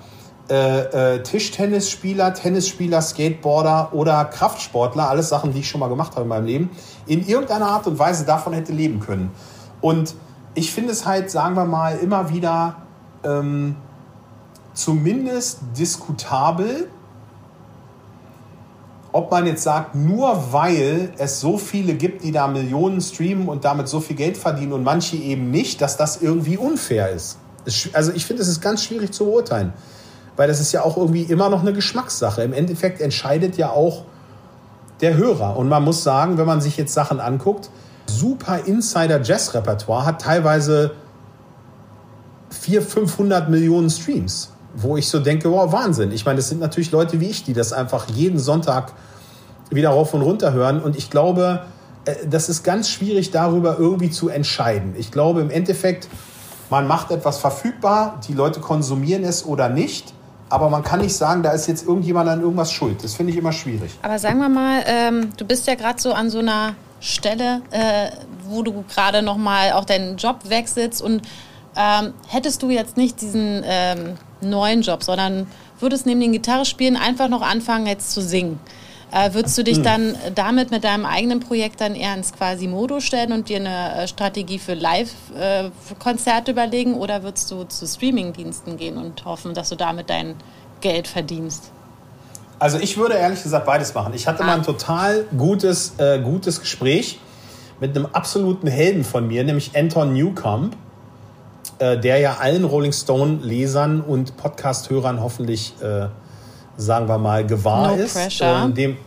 [0.50, 6.24] äh, äh, Tischtennisspieler, Tennisspieler, Skateboarder oder Kraftsportler, alles Sachen, die ich schon mal gemacht habe
[6.24, 6.70] in meinem Leben,
[7.06, 9.32] in irgendeiner Art und Weise davon hätte leben können.
[9.80, 10.16] Und
[10.54, 12.76] ich finde es halt, sagen wir mal, immer wieder
[13.24, 13.78] ähm,
[14.74, 16.90] zumindest diskutabel,
[19.14, 23.64] ob man jetzt sagt, nur weil es so viele gibt, die da Millionen streamen und
[23.64, 27.38] damit so viel Geld verdienen und manche eben nicht, dass das irgendwie unfair ist.
[27.94, 29.72] Also ich finde, es ist ganz schwierig zu beurteilen,
[30.36, 32.44] weil das ist ja auch irgendwie immer noch eine Geschmackssache.
[32.44, 34.06] Im Endeffekt entscheidet ja auch
[35.02, 35.58] der Hörer.
[35.58, 37.70] Und man muss sagen, wenn man sich jetzt Sachen anguckt,
[38.08, 40.92] super Insider-Jazz-Repertoire hat teilweise
[42.50, 46.12] 400, 500 Millionen Streams wo ich so denke, wow, Wahnsinn.
[46.12, 48.94] Ich meine, das sind natürlich Leute wie ich, die das einfach jeden Sonntag
[49.70, 50.82] wieder rauf und runter hören.
[50.82, 51.62] Und ich glaube,
[52.06, 54.96] äh, das ist ganz schwierig, darüber irgendwie zu entscheiden.
[54.98, 56.08] Ich glaube im Endeffekt,
[56.70, 60.14] man macht etwas verfügbar, die Leute konsumieren es oder nicht.
[60.54, 63.04] Aber man kann nicht sagen, da ist jetzt irgendjemand an irgendwas schuld.
[63.04, 63.90] Das finde ich immer schwierig.
[64.04, 68.12] Aber sagen wir mal, ähm, du bist ja gerade so an so einer Stelle, äh,
[68.48, 71.24] wo du gerade noch mal auch deinen Job wechselst und
[71.76, 75.48] ähm, hättest du jetzt nicht diesen ähm, neuen Job, sondern
[75.80, 78.60] würdest neben den Gitarrespielen einfach noch anfangen, jetzt zu singen.
[79.14, 79.84] Äh, würdest du dich hm.
[79.84, 84.08] dann damit mit deinem eigenen Projekt dann eher ins Quasi-Modo stellen und dir eine äh,
[84.08, 89.76] Strategie für Live-Konzerte äh, überlegen oder würdest du zu Streaming-Diensten gehen und hoffen, dass du
[89.76, 90.36] damit dein
[90.82, 91.72] Geld verdienst?
[92.58, 94.14] Also ich würde ehrlich gesagt beides machen.
[94.16, 94.48] Ich hatte ah.
[94.48, 97.20] mal ein total gutes, äh, gutes Gespräch
[97.80, 100.76] mit einem absoluten Helden von mir, nämlich Anton Newcomb
[101.80, 106.08] äh, der ja allen Rolling Stone-Lesern und Podcast-Hörern hoffentlich, äh,
[106.78, 108.14] sagen wir mal, gewahr no ist.
[108.14, 108.64] Pressure.
[108.66, 108.98] Ähm, dem,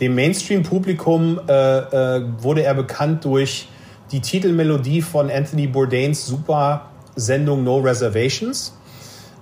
[0.00, 3.68] dem Mainstream-Publikum äh, äh, wurde er bekannt durch
[4.12, 8.72] die Titelmelodie von Anthony Bourdains super Sendung No Reservations.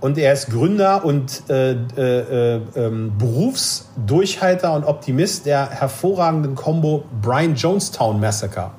[0.00, 7.04] Und er ist Gründer und äh, äh, äh, ähm, Berufsdurchhalter und Optimist der hervorragenden Combo
[7.20, 8.70] Brian Jonestown Massacre.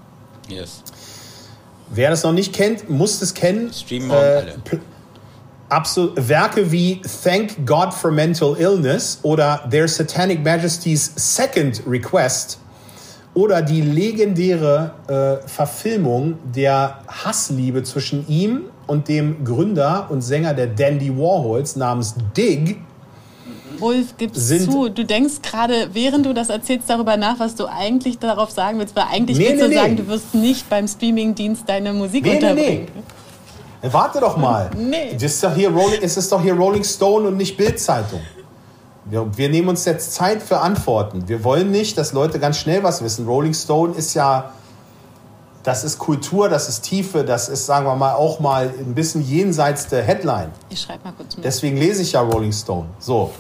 [0.48, 0.82] Yes.
[1.90, 3.74] Wer das noch nicht kennt, muss es kennen.
[3.74, 4.54] Streamen äh,
[5.70, 12.60] absolut Werke wie Thank God for Mental Illness oder Their Satanic Majesty's Second Request
[13.34, 20.68] oder die legendäre äh, Verfilmung der Hassliebe zwischen ihm und dem Gründer und Sänger der
[20.68, 22.78] Dandy Warhols namens Dig.
[23.80, 24.90] Ulf, gib's zu.
[24.90, 28.96] Du denkst gerade, während du das erzählst, darüber nach, was du eigentlich darauf sagen willst,
[28.96, 29.76] weil eigentlich nee, willst nee, du nee.
[29.76, 32.86] sagen, du wirst nicht beim Streamingdienst deine Musik nee, unterbringen.
[32.86, 33.19] Nee, nee.
[33.82, 34.70] Warte doch mal.
[34.76, 35.14] Nee.
[35.14, 38.22] Das ist doch hier Rolling, es ist doch hier Rolling Stone und nicht Bildzeitung.
[39.06, 41.28] Wir, wir nehmen uns jetzt Zeit für Antworten.
[41.28, 43.26] Wir wollen nicht, dass Leute ganz schnell was wissen.
[43.26, 44.52] Rolling Stone ist ja,
[45.64, 49.22] das ist Kultur, das ist Tiefe, das ist, sagen wir mal, auch mal ein bisschen
[49.22, 50.52] jenseits der Headline.
[50.70, 51.46] Ich schreibe mal kurz mit.
[51.46, 52.88] Deswegen lese ich ja Rolling Stone.
[53.00, 53.32] So.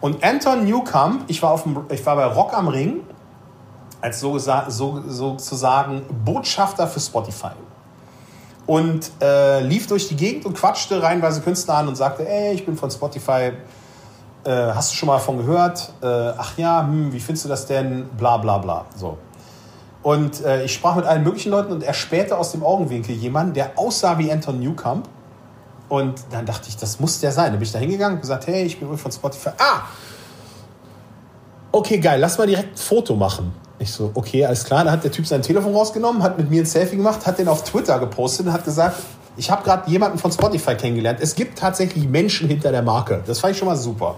[0.00, 3.00] Und Anton Newcomb, ich war, auf dem, ich war bei Rock am Ring
[4.00, 7.52] als so, so, sozusagen Botschafter für Spotify.
[8.68, 12.66] Und äh, lief durch die Gegend und quatschte reinweise Künstler an und sagte, ey, ich
[12.66, 13.52] bin von Spotify,
[14.44, 15.90] äh, hast du schon mal davon gehört?
[16.02, 18.10] Äh, ach ja, hm, wie findest du das denn?
[18.18, 18.84] Bla bla bla.
[18.94, 19.16] So.
[20.02, 23.54] Und äh, ich sprach mit allen möglichen Leuten und er spähte aus dem Augenwinkel jemanden,
[23.54, 25.08] der aussah wie Anton Newcomb.
[25.88, 27.52] Und dann dachte ich, das muss der sein.
[27.52, 29.50] Da bin ich da hingegangen und gesagt, hey, ich bin von Spotify.
[29.56, 29.80] Ah!
[31.72, 33.54] Okay, geil, lass mal direkt ein Foto machen.
[33.78, 34.84] Ich so, okay, alles klar.
[34.84, 37.48] Da hat der Typ sein Telefon rausgenommen, hat mit mir ein Selfie gemacht, hat den
[37.48, 38.96] auf Twitter gepostet und hat gesagt,
[39.36, 41.20] ich habe gerade jemanden von Spotify kennengelernt.
[41.22, 43.22] Es gibt tatsächlich Menschen hinter der Marke.
[43.24, 44.16] Das fand ich schon mal super.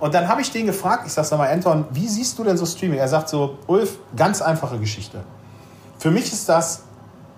[0.00, 2.56] Und dann habe ich den gefragt, ich sage, sag mal, Anton, wie siehst du denn
[2.56, 2.98] so Streaming?
[2.98, 5.20] Er sagt so, Ulf, ganz einfache Geschichte.
[5.96, 6.82] Für mich ist das,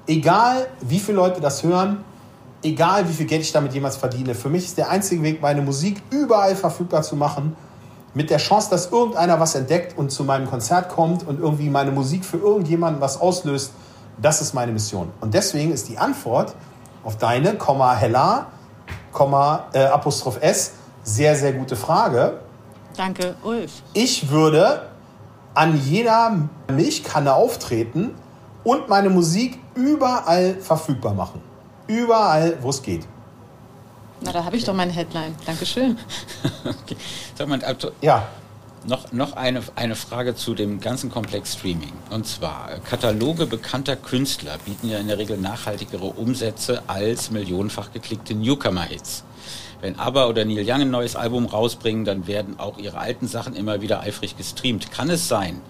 [0.06, 2.02] egal wie viele Leute das hören,
[2.62, 5.60] egal wie viel Geld ich damit jemals verdiene, für mich ist der einzige Weg, meine
[5.60, 7.54] Musik überall verfügbar zu machen,
[8.14, 11.90] mit der Chance, dass irgendeiner was entdeckt und zu meinem Konzert kommt und irgendwie meine
[11.90, 13.72] Musik für irgendjemanden was auslöst,
[14.20, 15.10] das ist meine Mission.
[15.20, 16.54] Und deswegen ist die Antwort
[17.02, 18.46] auf deine, Komma, Hella,
[19.12, 20.72] Komma, äh, Apostroph S,
[21.02, 22.40] sehr, sehr gute Frage.
[22.96, 23.82] Danke, Ulf.
[23.92, 24.86] Ich würde
[25.54, 28.14] an jeder Milchkanne auftreten
[28.62, 31.42] und meine Musik überall verfügbar machen.
[31.86, 33.06] Überall, wo es geht.
[34.24, 35.34] Na, da habe ich doch meine Headline.
[35.44, 35.98] Dankeschön.
[36.64, 36.96] okay.
[37.36, 38.26] Sag mal, also, ja.
[38.86, 41.92] Noch, noch eine, eine Frage zu dem ganzen Komplex Streaming.
[42.10, 48.34] Und zwar, Kataloge bekannter Künstler bieten ja in der Regel nachhaltigere Umsätze als millionenfach geklickte
[48.34, 49.24] Newcomer-Hits.
[49.80, 53.54] Wenn ABBA oder Neil Young ein neues Album rausbringen, dann werden auch ihre alten Sachen
[53.54, 54.90] immer wieder eifrig gestreamt.
[54.90, 55.60] Kann es sein,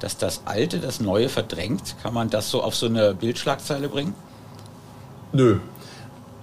[0.00, 1.96] dass das Alte das Neue verdrängt?
[2.02, 4.14] Kann man das so auf so eine Bildschlagzeile bringen?
[5.32, 5.60] Nö.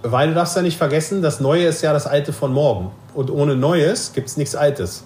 [0.02, 2.90] Weil du darfst ja nicht vergessen, das Neue ist ja das Alte von morgen.
[3.14, 5.04] Und ohne Neues gibt es nichts Altes.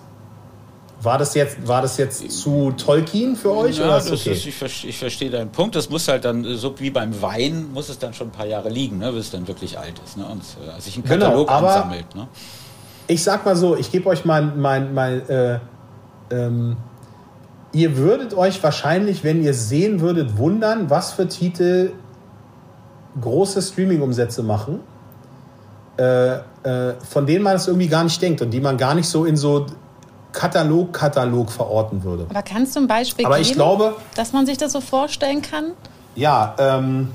[1.02, 3.78] War das jetzt, war das jetzt zu Tolkien für euch?
[3.78, 4.33] Ja, oder ist okay?
[4.33, 5.74] ist, ich, ich, verstehe deinen Punkt.
[5.74, 8.70] Das muss halt dann, so wie beim Wein, muss es dann schon ein paar Jahre
[8.70, 10.16] liegen, ne, bis es dann wirklich alt ist.
[10.16, 12.14] Ne, und äh, sich ein genau, Katalog genau, ansammelt.
[12.14, 12.28] Ne?
[13.07, 15.59] Ich sag mal so, ich gebe euch mein, mein, mein äh,
[16.30, 16.76] ähm,
[17.72, 21.92] ihr würdet euch wahrscheinlich, wenn ihr sehen würdet, wundern, was für Titel
[23.20, 24.81] große Streaming-Umsätze machen,
[25.96, 29.09] äh, äh, von denen man es irgendwie gar nicht denkt und die man gar nicht
[29.09, 29.66] so in so
[30.33, 32.27] Katalog, Katalog verorten würde.
[32.29, 35.42] Aber kannst du ein Beispiel Aber geben, ich glaube, dass man sich das so vorstellen
[35.42, 35.72] kann?
[36.16, 37.11] Ja, ähm,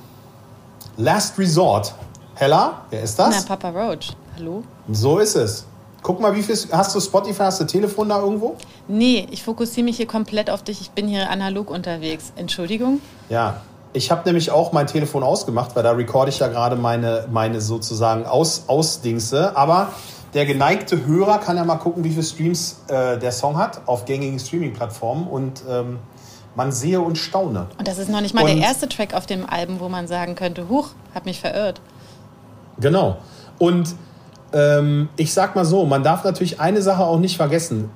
[0.98, 1.94] Last Resort.
[2.36, 3.46] Hella, wer ist das?
[3.48, 4.16] Na, Papa Roach.
[4.38, 4.64] Hallo?
[4.92, 5.66] So ist es.
[6.02, 8.56] Guck mal, wie viel hast du Spotify, hast du Telefon da irgendwo?
[8.88, 10.80] Nee, ich fokussiere mich hier komplett auf dich.
[10.80, 12.32] Ich bin hier analog unterwegs.
[12.38, 13.02] Entschuldigung?
[13.28, 13.62] Ja,
[13.94, 17.60] ich habe nämlich auch mein Telefon ausgemacht, weil da recorde ich ja gerade meine, meine
[17.60, 19.56] sozusagen Aus, Ausdingse.
[19.56, 19.94] Aber
[20.34, 24.06] der geneigte Hörer kann ja mal gucken, wie viele Streams äh, der Song hat auf
[24.06, 26.00] gängigen Streaming-Plattformen und ähm,
[26.56, 27.68] man sehe und staune.
[27.78, 30.08] Und das ist noch nicht mal und, der erste Track auf dem Album, wo man
[30.08, 31.82] sagen könnte, huch, hab mich verirrt.
[32.80, 33.18] Genau.
[33.58, 33.96] Und
[34.54, 37.90] ähm, ich sag mal so, man darf natürlich eine Sache auch nicht vergessen.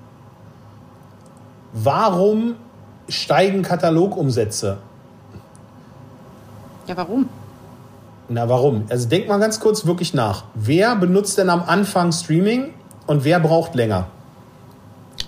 [1.72, 2.56] Warum
[3.08, 4.78] steigen Katalogumsätze?
[6.88, 7.30] Ja, warum?
[8.30, 8.86] Na, warum?
[8.90, 10.46] Also denk mal ganz kurz wirklich nach.
[10.54, 12.74] Wer benutzt denn am Anfang Streaming
[13.06, 14.08] und wer braucht länger?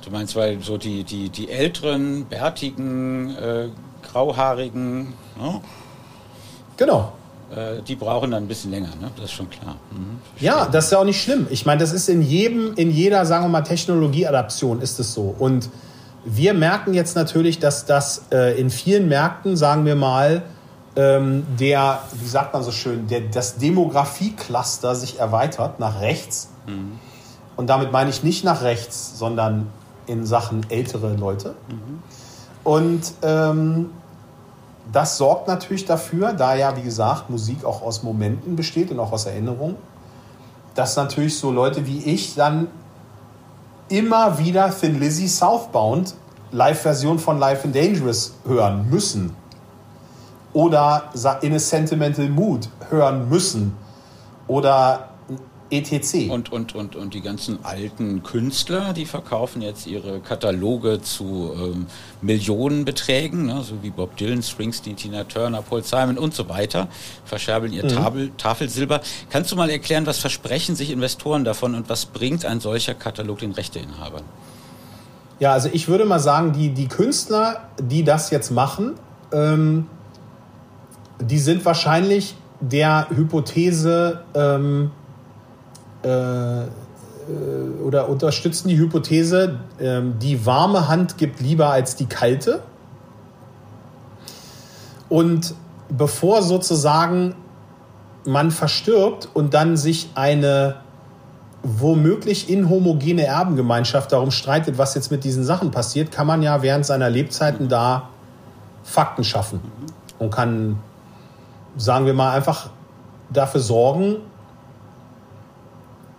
[0.03, 3.69] Du meinst, weil so die, die, die älteren, bärtigen, äh,
[4.03, 5.61] grauhaarigen, ne?
[6.77, 7.13] Genau.
[7.55, 9.11] Äh, die brauchen dann ein bisschen länger, ne?
[9.15, 9.77] Das ist schon klar.
[9.91, 11.47] Mhm, ja, das ist ja auch nicht schlimm.
[11.49, 15.35] Ich meine, das ist in jedem, in jeder, sagen wir mal, Technologieadaption ist es so.
[15.37, 15.69] Und
[16.23, 20.43] wir merken jetzt natürlich, dass das äh, in vielen Märkten, sagen wir mal,
[20.95, 26.49] ähm, der, wie sagt man so schön, der, das Demografie-Cluster sich erweitert nach rechts.
[26.65, 26.99] Mhm.
[27.55, 29.67] Und damit meine ich nicht nach rechts, sondern
[30.07, 31.55] in Sachen ältere Leute.
[31.69, 32.03] Mhm.
[32.63, 33.91] Und ähm,
[34.91, 39.11] das sorgt natürlich dafür, da ja, wie gesagt, Musik auch aus Momenten besteht und auch
[39.11, 39.75] aus Erinnerungen,
[40.75, 42.67] dass natürlich so Leute wie ich dann
[43.89, 46.15] immer wieder Thin Lizzy Southbound
[46.51, 49.35] Live-Version von Life and Dangerous hören müssen.
[50.55, 51.09] Oder
[51.41, 53.75] In a Sentimental Mood hören müssen.
[54.47, 55.09] Oder
[55.69, 56.29] etc.
[56.29, 61.87] Und, und, und, und die ganzen alten Künstler, die verkaufen jetzt ihre Kataloge zu ähm,
[62.21, 66.87] Millionenbeträgen, ne, so wie Bob Dylan, Springsteen, Tina Turner, Paul Simon und so weiter,
[67.25, 67.89] verscherbeln ihr mhm.
[67.89, 69.01] Tafel, Tafelsilber.
[69.29, 73.39] Kannst du mal erklären, was versprechen sich Investoren davon und was bringt ein solcher Katalog
[73.39, 74.23] den Rechteinhabern?
[75.41, 78.93] Ja, also ich würde mal sagen, die, die Künstler, die das jetzt machen,
[79.33, 79.87] ähm,
[81.19, 84.91] die sind wahrscheinlich der Hypothese ähm,
[86.03, 86.67] äh, äh,
[87.83, 92.61] oder unterstützen die Hypothese, äh, die warme Hand gibt lieber als die kalte.
[95.09, 95.53] Und
[95.89, 97.35] bevor sozusagen
[98.25, 100.77] man verstirbt und dann sich eine
[101.61, 106.85] womöglich inhomogene Erbengemeinschaft darum streitet, was jetzt mit diesen Sachen passiert, kann man ja während
[106.85, 108.09] seiner Lebzeiten da
[108.83, 109.59] Fakten schaffen
[110.19, 110.79] und kann,
[111.77, 112.69] sagen wir mal, einfach
[113.29, 114.17] dafür sorgen,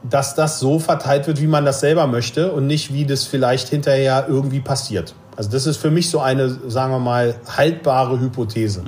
[0.03, 3.69] dass das so verteilt wird, wie man das selber möchte und nicht, wie das vielleicht
[3.69, 5.15] hinterher irgendwie passiert.
[5.37, 8.85] Also das ist für mich so eine, sagen wir mal, haltbare Hypothese.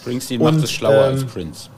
[0.00, 1.68] Springsteen und, macht es schlauer ähm, als Prince.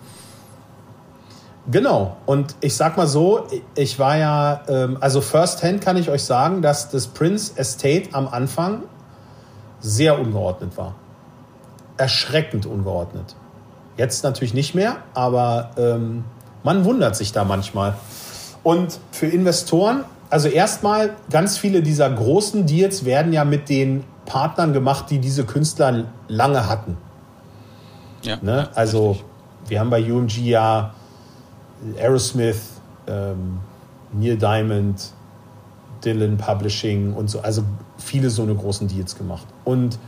[1.70, 2.16] Genau.
[2.24, 6.24] Und ich sag mal so, ich war ja, ähm, also first hand kann ich euch
[6.24, 8.82] sagen, dass das Prince Estate am Anfang
[9.80, 10.94] sehr ungeordnet war.
[11.96, 13.34] Erschreckend ungeordnet.
[13.98, 16.24] Jetzt natürlich nicht mehr, aber ähm,
[16.62, 17.94] man wundert sich da manchmal.
[18.62, 24.72] Und für Investoren, also erstmal, ganz viele dieser großen Deals werden ja mit den Partnern
[24.72, 26.96] gemacht, die diese Künstler lange hatten.
[28.22, 28.68] Ja, ne?
[28.74, 29.26] Also richtig.
[29.68, 30.94] wir haben bei UMG ja
[31.98, 32.60] Aerosmith,
[33.06, 33.58] ähm,
[34.12, 35.12] Neil Diamond,
[36.04, 37.64] Dylan Publishing und so, also
[37.96, 39.46] viele so eine großen Deals gemacht.
[39.64, 39.98] Und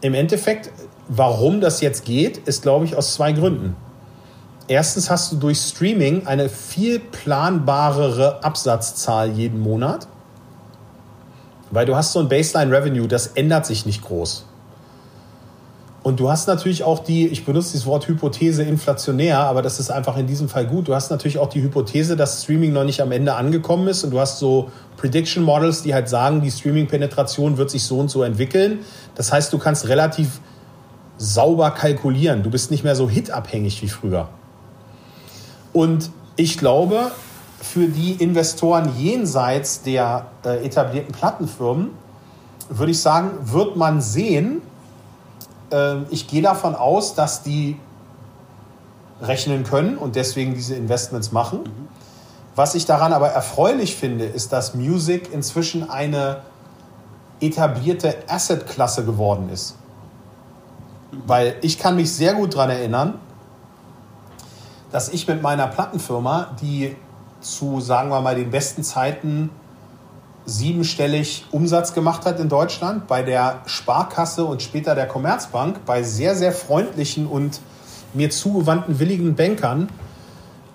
[0.00, 0.70] im Endeffekt,
[1.08, 3.76] warum das jetzt geht, ist, glaube ich, aus zwei Gründen.
[4.68, 10.06] Erstens hast du durch Streaming eine viel planbarere Absatzzahl jeden Monat,
[11.70, 14.44] weil du hast so ein Baseline Revenue, das ändert sich nicht groß.
[16.02, 19.90] Und du hast natürlich auch die, ich benutze das Wort Hypothese inflationär, aber das ist
[19.90, 20.88] einfach in diesem Fall gut.
[20.88, 24.10] Du hast natürlich auch die Hypothese, dass Streaming noch nicht am Ende angekommen ist und
[24.10, 28.22] du hast so Prediction Models, die halt sagen, die Streaming-Penetration wird sich so und so
[28.22, 28.80] entwickeln.
[29.16, 30.40] Das heißt, du kannst relativ
[31.18, 32.42] sauber kalkulieren.
[32.42, 34.28] Du bist nicht mehr so hitabhängig wie früher.
[35.72, 37.10] Und ich glaube,
[37.60, 41.90] für die Investoren jenseits der äh, etablierten Plattenfirmen,
[42.70, 44.62] würde ich sagen, wird man sehen,
[45.70, 47.76] äh, ich gehe davon aus, dass die
[49.20, 51.60] rechnen können und deswegen diese Investments machen.
[52.54, 56.42] Was ich daran aber erfreulich finde, ist, dass Music inzwischen eine
[57.40, 59.76] etablierte Asset-Klasse geworden ist.
[61.10, 63.14] Weil ich kann mich sehr gut daran erinnern,
[64.90, 66.96] dass ich mit meiner Plattenfirma, die
[67.40, 69.50] zu, sagen wir mal, den besten Zeiten
[70.44, 76.34] siebenstellig Umsatz gemacht hat in Deutschland, bei der Sparkasse und später der Commerzbank, bei sehr,
[76.34, 77.60] sehr freundlichen und
[78.14, 79.90] mir zugewandten willigen Bankern,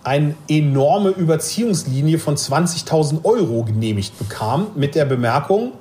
[0.04, 5.74] eine enorme Überziehungslinie von 20.000 Euro genehmigt bekam, mit der Bemerkung,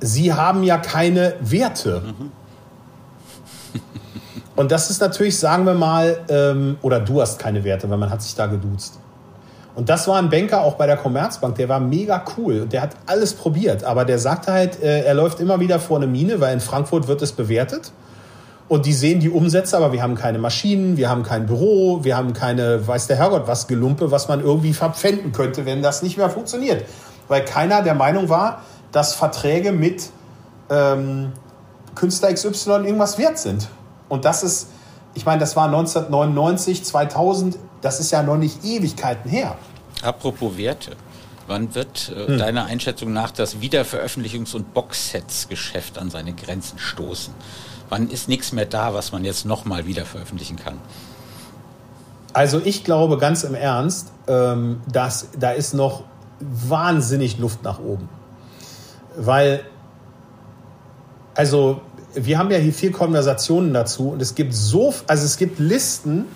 [0.00, 2.02] Sie haben ja keine Werte.
[2.04, 2.32] Mhm.
[4.56, 8.10] Und das ist natürlich, sagen wir mal, ähm, oder du hast keine Werte, weil man
[8.10, 8.98] hat sich da geduzt.
[9.74, 12.82] Und das war ein Banker auch bei der Commerzbank, der war mega cool und der
[12.82, 13.82] hat alles probiert.
[13.82, 17.08] Aber der sagte halt, äh, er läuft immer wieder vor eine Mine, weil in Frankfurt
[17.08, 17.90] wird es bewertet.
[18.68, 22.16] Und die sehen die Umsätze, aber wir haben keine Maschinen, wir haben kein Büro, wir
[22.16, 26.16] haben keine, weiß der Herrgott was, Gelumpe, was man irgendwie verpfänden könnte, wenn das nicht
[26.16, 26.84] mehr funktioniert.
[27.28, 30.08] Weil keiner der Meinung war, dass Verträge mit
[30.70, 31.32] ähm,
[31.94, 33.68] Künstler XY irgendwas wert sind.
[34.08, 34.68] Und das ist,
[35.14, 39.56] ich meine, das war 1999, 2000, das ist ja noch nicht Ewigkeiten her.
[40.02, 40.96] Apropos Werte.
[41.46, 42.38] Wann wird äh, hm.
[42.38, 47.34] deiner Einschätzung nach das Wiederveröffentlichungs- und Boxsets-Geschäft an seine Grenzen stoßen?
[47.90, 50.78] Wann ist nichts mehr da, was man jetzt nochmal wieder veröffentlichen kann?
[52.32, 56.04] Also ich glaube ganz im Ernst, ähm, dass da ist noch
[56.40, 58.08] wahnsinnig Luft nach oben.
[59.16, 59.64] Weil,
[61.34, 61.80] also
[62.14, 66.26] wir haben ja hier viel Konversationen dazu und es gibt so, also es gibt Listen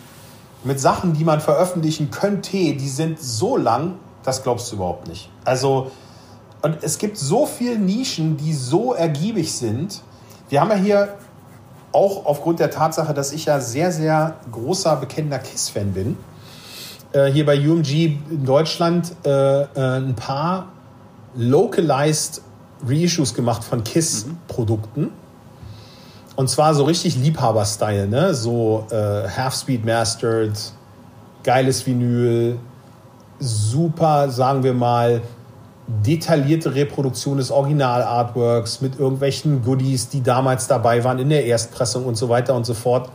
[0.65, 5.31] mit Sachen, die man veröffentlichen könnte, die sind so lang, das glaubst du überhaupt nicht.
[5.45, 5.91] Also,
[6.63, 10.03] und es gibt so viele Nischen, die so ergiebig sind.
[10.49, 11.17] Wir haben ja hier
[11.93, 16.17] auch aufgrund der Tatsache, dass ich ja sehr, sehr großer, bekennender KISS-Fan bin,
[17.13, 20.69] äh, hier bei UMG in Deutschland äh, äh, ein paar
[21.35, 22.43] localized
[22.87, 25.03] Reissues gemacht von KISS-Produkten.
[25.03, 25.28] Mhm.
[26.39, 28.33] Und zwar so richtig Liebhaber-Style, ne?
[28.33, 30.53] So äh, Half-Speed Mastered,
[31.43, 32.61] geiles Vinyl,
[33.41, 35.21] super, sagen wir mal,
[35.89, 42.15] detaillierte Reproduktion des Original-Artworks mit irgendwelchen Goodies, die damals dabei waren in der Erstpressung und
[42.15, 43.11] so weiter und so fort.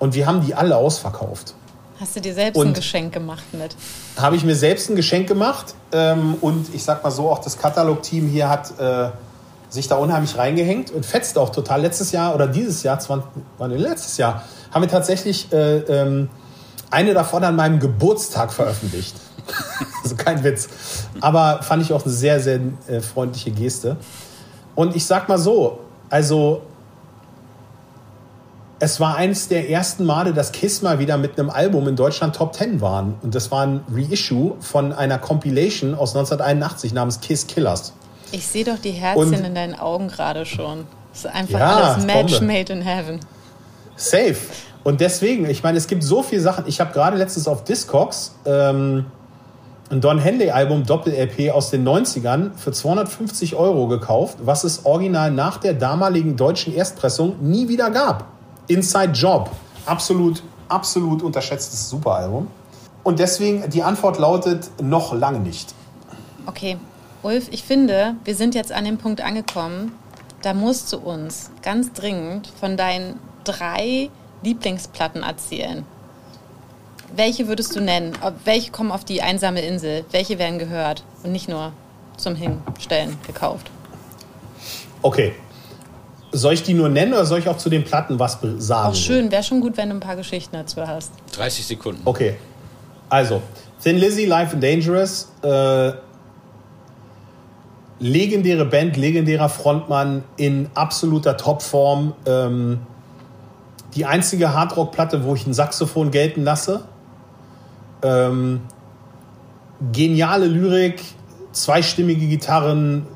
[0.00, 1.54] Und wir haben die alle ausverkauft.
[2.00, 3.76] Hast du dir selbst und ein Geschenk gemacht mit?
[4.16, 5.76] Habe ich mir selbst ein Geschenk gemacht.
[5.92, 9.10] Ähm, und ich sag mal so, auch das Katalog-Team hier hat äh,
[9.72, 11.80] sich da unheimlich reingehängt und fetzt auch total.
[11.80, 13.30] Letztes Jahr oder dieses Jahr, 20,
[13.70, 16.28] letztes Jahr, haben wir tatsächlich äh, ähm,
[16.90, 19.16] eine davon an meinem Geburtstag veröffentlicht.
[20.02, 20.68] also kein Witz.
[21.20, 23.96] Aber fand ich auch eine sehr, sehr äh, freundliche Geste.
[24.74, 26.62] Und ich sag mal so, also
[28.78, 32.36] es war eines der ersten Male, dass Kiss mal wieder mit einem Album in Deutschland
[32.36, 33.14] Top 10 waren.
[33.22, 37.94] Und das war ein Reissue von einer Compilation aus 1981 namens Kiss Killers.
[38.32, 40.86] Ich sehe doch die Herzchen Und, in deinen Augen gerade schon.
[41.12, 42.52] Das ist einfach ja, alles Match Bombe.
[42.52, 43.20] made in heaven.
[43.96, 44.36] Safe.
[44.84, 46.64] Und deswegen, ich meine, es gibt so viele Sachen.
[46.66, 49.04] Ich habe gerade letztens auf Discogs ähm,
[49.90, 55.58] ein Don Henley-Album Doppel-LP aus den 90ern für 250 Euro gekauft, was es original nach
[55.58, 58.24] der damaligen deutschen Erstpressung nie wieder gab.
[58.68, 59.50] Inside Job.
[59.84, 62.48] Absolut, absolut unterschätztes Superalbum.
[63.02, 65.74] Und deswegen, die Antwort lautet noch lange nicht.
[66.46, 66.78] Okay,
[67.22, 69.92] Ulf, ich finde, wir sind jetzt an dem Punkt angekommen,
[70.42, 74.10] da musst du uns ganz dringend von deinen drei
[74.42, 75.84] Lieblingsplatten erzählen.
[77.14, 78.12] Welche würdest du nennen?
[78.44, 80.04] Welche kommen auf die einsame Insel?
[80.10, 81.72] Welche werden gehört und nicht nur
[82.16, 83.70] zum Hinstellen gekauft?
[85.02, 85.34] Okay.
[86.32, 88.88] Soll ich die nur nennen oder soll ich auch zu den Platten was sagen?
[88.88, 91.12] Auch schön, wäre schon gut, wenn du ein paar Geschichten dazu hast.
[91.36, 92.00] 30 Sekunden.
[92.04, 92.36] Okay.
[93.10, 93.42] Also,
[93.82, 95.28] Thin Lizzy, Life and Dangerous.
[95.42, 95.92] Äh,
[98.02, 102.14] legendäre Band, legendärer Frontmann in absoluter Topform.
[102.26, 102.80] Ähm,
[103.94, 106.82] die einzige Hardrock-Platte, wo ich ein Saxophon gelten lasse.
[108.02, 108.62] Ähm,
[109.92, 111.02] geniale Lyrik,
[111.52, 113.06] zweistimmige Gitarren,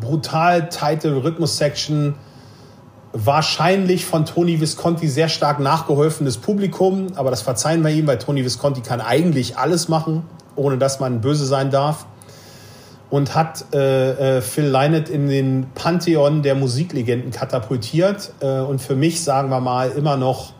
[0.00, 2.14] brutal tighte Rhythmus-Section,
[3.12, 8.44] wahrscheinlich von Tony Visconti sehr stark nachgeholfenes Publikum, aber das verzeihen wir ihm, weil Tony
[8.44, 10.24] Visconti kann eigentlich alles machen,
[10.56, 12.06] ohne dass man böse sein darf.
[13.14, 18.32] Und hat äh, äh, Phil Lynott in den Pantheon der Musiklegenden katapultiert.
[18.40, 20.52] Äh, und für mich, sagen wir mal, immer noch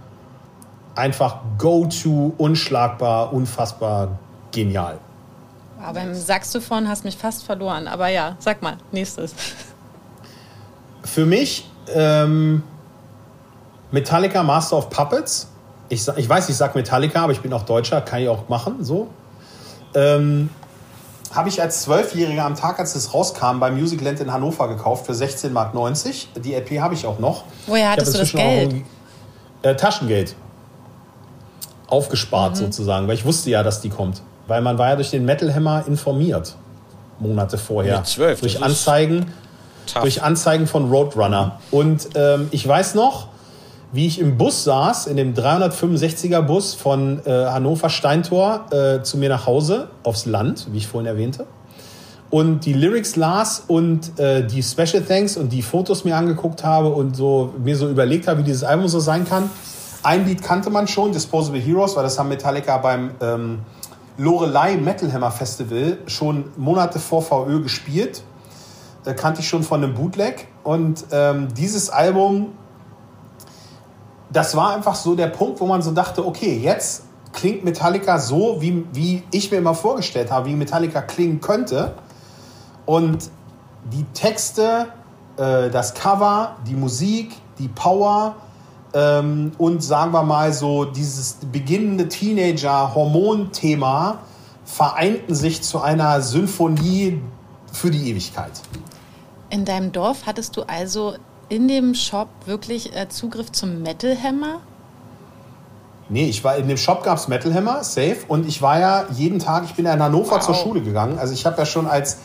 [0.94, 4.20] einfach go-to, unschlagbar, unfassbar
[4.52, 4.98] genial.
[5.82, 7.88] Aber im Saxophon hast mich fast verloren.
[7.88, 9.34] Aber ja, sag mal, nächstes.
[11.02, 12.62] Für mich ähm,
[13.90, 15.48] Metallica Master of Puppets.
[15.88, 18.84] Ich, ich weiß, ich sage Metallica, aber ich bin auch Deutscher, kann ich auch machen.
[18.84, 19.08] So.
[19.96, 20.50] Ähm,
[21.34, 25.12] habe ich als Zwölfjähriger am Tag, als es rauskam, beim Musicland in Hannover gekauft für
[25.12, 25.72] 16,90 Mark.
[26.42, 27.44] Die LP habe ich auch noch.
[27.66, 28.72] Woher hattest du das Geld?
[28.72, 28.84] Ein,
[29.62, 30.36] äh, Taschengeld
[31.88, 32.56] aufgespart mhm.
[32.56, 34.22] sozusagen, weil ich wusste ja, dass die kommt.
[34.46, 36.54] Weil man war ja durch den Metal Hammer informiert,
[37.18, 37.98] Monate vorher.
[37.98, 39.32] Mit 12, durch Anzeigen,
[40.00, 41.60] durch Anzeigen von Roadrunner.
[41.70, 43.28] Und ähm, ich weiß noch,
[43.94, 49.16] wie ich im Bus saß, in dem 365er Bus von äh, Hannover Steintor äh, zu
[49.16, 51.46] mir nach Hause, aufs Land, wie ich vorhin erwähnte.
[52.28, 56.88] Und die Lyrics las und äh, die Special Thanks und die Fotos mir angeguckt habe
[56.88, 59.48] und so mir so überlegt habe, wie dieses Album so sein kann.
[60.02, 63.60] Ein Lied kannte man schon, Disposable Heroes, weil das haben Metallica beim ähm,
[64.18, 68.22] Lorelei Metal Hammer Festival schon Monate vor VÖ gespielt.
[69.04, 70.48] Da kannte ich schon von einem Bootleg.
[70.64, 72.48] Und ähm, dieses Album,
[74.34, 78.60] das war einfach so der Punkt, wo man so dachte, okay, jetzt klingt Metallica so,
[78.60, 81.94] wie, wie ich mir immer vorgestellt habe, wie Metallica klingen könnte.
[82.84, 83.30] Und
[83.84, 84.88] die Texte,
[85.36, 88.34] äh, das Cover, die Musik, die Power,
[88.92, 94.18] ähm, und sagen wir mal so dieses beginnende Teenager-Hormonthema
[94.64, 97.20] vereinten sich zu einer Symphonie
[97.72, 98.52] für die Ewigkeit.
[99.50, 101.14] In deinem Dorf hattest du also
[101.54, 104.60] in dem Shop wirklich äh, Zugriff zum Metal Hammer?
[106.08, 108.18] Nee, ich war in dem Shop gab es Metal Hammer, safe.
[108.26, 110.44] Und ich war ja jeden Tag, ich bin ja in Hannover wow.
[110.44, 111.18] zur Schule gegangen.
[111.18, 112.18] Also ich habe ja schon als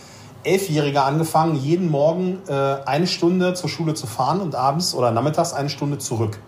[0.43, 2.53] Elfjähriger angefangen, jeden Morgen äh,
[2.86, 6.39] eine Stunde zur Schule zu fahren und abends oder nachmittags eine Stunde zurück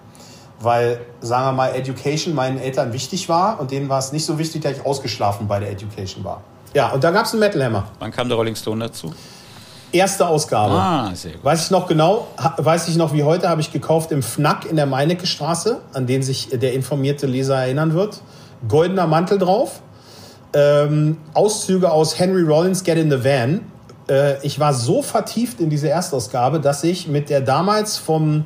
[0.63, 4.38] weil, sagen wir mal, Education meinen Eltern wichtig war und denen war es nicht so
[4.38, 6.41] wichtig, dass ich ausgeschlafen bei der Education war.
[6.73, 7.88] Ja, und da gab es einen Metal Hammer.
[7.99, 9.13] Wann kam der Rolling Stone dazu?
[9.91, 10.73] Erste Ausgabe.
[10.73, 11.43] Ah, sehr gut.
[11.43, 12.27] Weiß ich noch genau,
[12.57, 16.07] weiß ich noch wie heute, habe ich gekauft im Fnack in der Meinecke Straße, an
[16.07, 18.21] den sich der informierte Leser erinnern wird.
[18.67, 19.81] Goldener Mantel drauf.
[20.53, 23.61] Ähm, Auszüge aus Henry Rollins Get in the Van.
[24.09, 28.45] Äh, ich war so vertieft in diese Erstausgabe, dass ich mit der damals vom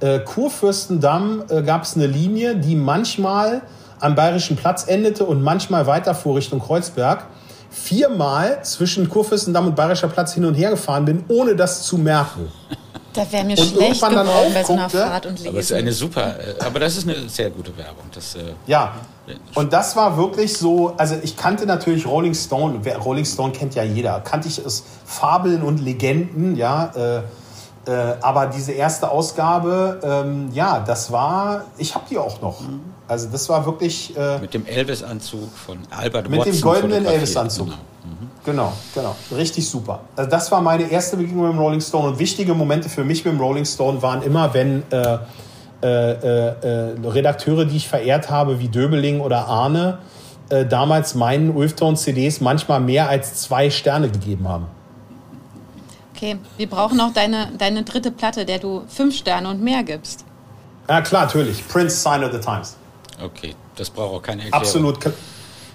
[0.00, 3.62] äh, Kurfürstendamm äh, gab es eine Linie, die manchmal
[3.98, 7.26] am Bayerischen Platz endete und manchmal weiterfuhr Richtung Kreuzberg.
[7.70, 12.50] Viermal zwischen Kurfürstendamm und Bayerischer Platz hin und her gefahren bin, ohne das zu merken.
[13.12, 15.48] Da wäre mir Und schlecht irgendwann dann geworden bei so einer Fahrt und Lesen.
[15.48, 18.04] Aber es ist eine super, äh, aber das ist eine sehr gute Werbung.
[18.12, 18.94] Das, äh, Ja.
[19.54, 23.82] Und das war wirklich so, also ich kannte natürlich Rolling Stone, Rolling Stone kennt ja
[23.84, 27.18] jeder, kannte ich es Fabeln und Legenden, ja, äh,
[27.86, 32.60] äh, aber diese erste Ausgabe, ähm, ja, das war, ich habe die auch noch.
[33.10, 37.14] Also das war wirklich, äh, mit dem Elvis-Anzug von Albert Mit dem Watson goldenen fotografiert.
[37.14, 37.66] Elvis-Anzug.
[37.66, 37.76] Genau.
[38.44, 39.16] Genau, genau.
[39.36, 40.02] Richtig super.
[40.14, 42.06] Also das war meine erste Begegnung mit dem Rolling Stone.
[42.06, 45.18] Und wichtige Momente für mich mit dem Rolling Stone waren immer, wenn äh,
[45.82, 49.98] äh, äh, äh, Redakteure, die ich verehrt habe, wie Döbeling oder Arne,
[50.48, 54.66] äh, damals meinen Ulftone-CDs manchmal mehr als zwei Sterne gegeben haben.
[56.14, 60.24] Okay, wir brauchen auch deine, deine dritte Platte, der du fünf Sterne und mehr gibst.
[60.88, 61.66] Ja, klar, natürlich.
[61.66, 62.76] Prince, Sign of the Times.
[63.22, 64.66] Okay, das braucht auch keine Erklärung.
[64.66, 64.98] Absolut,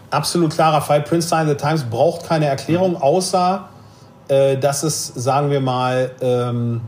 [0.10, 1.02] absolut klarer Fall.
[1.02, 3.70] Prince of the Times braucht keine Erklärung, außer
[4.28, 6.82] äh, dass es, sagen wir mal, ähm,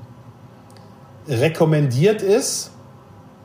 [1.28, 2.72] rekommendiert ist,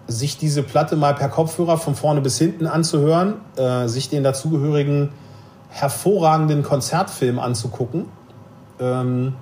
[0.06, 5.10] sich diese Platte mal per Kopfhörer von vorne bis hinten anzuhören, äh, sich den dazugehörigen
[5.68, 8.06] hervorragenden Konzertfilm anzugucken
[8.82, 9.34] ähm,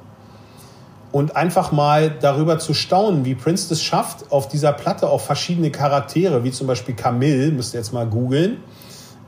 [1.13, 5.71] und einfach mal darüber zu staunen, wie Prince das schafft, auf dieser Platte auch verschiedene
[5.71, 8.59] Charaktere, wie zum Beispiel Camille, müsst ihr jetzt mal googeln,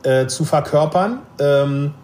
[0.04, 1.20] äh, zu verkörpern.
[1.40, 1.94] Ähm,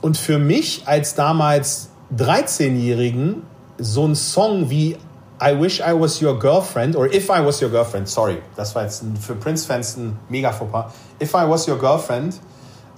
[0.00, 3.42] und für mich als damals 13-Jährigen
[3.78, 4.96] so ein Song wie
[5.42, 8.82] I Wish I Was Your Girlfriend oder If I Was Your Girlfriend, sorry, das war
[8.82, 10.92] jetzt ein, für Prince-Fans ein mega Fauxpas.
[11.22, 12.34] If I Was Your Girlfriend,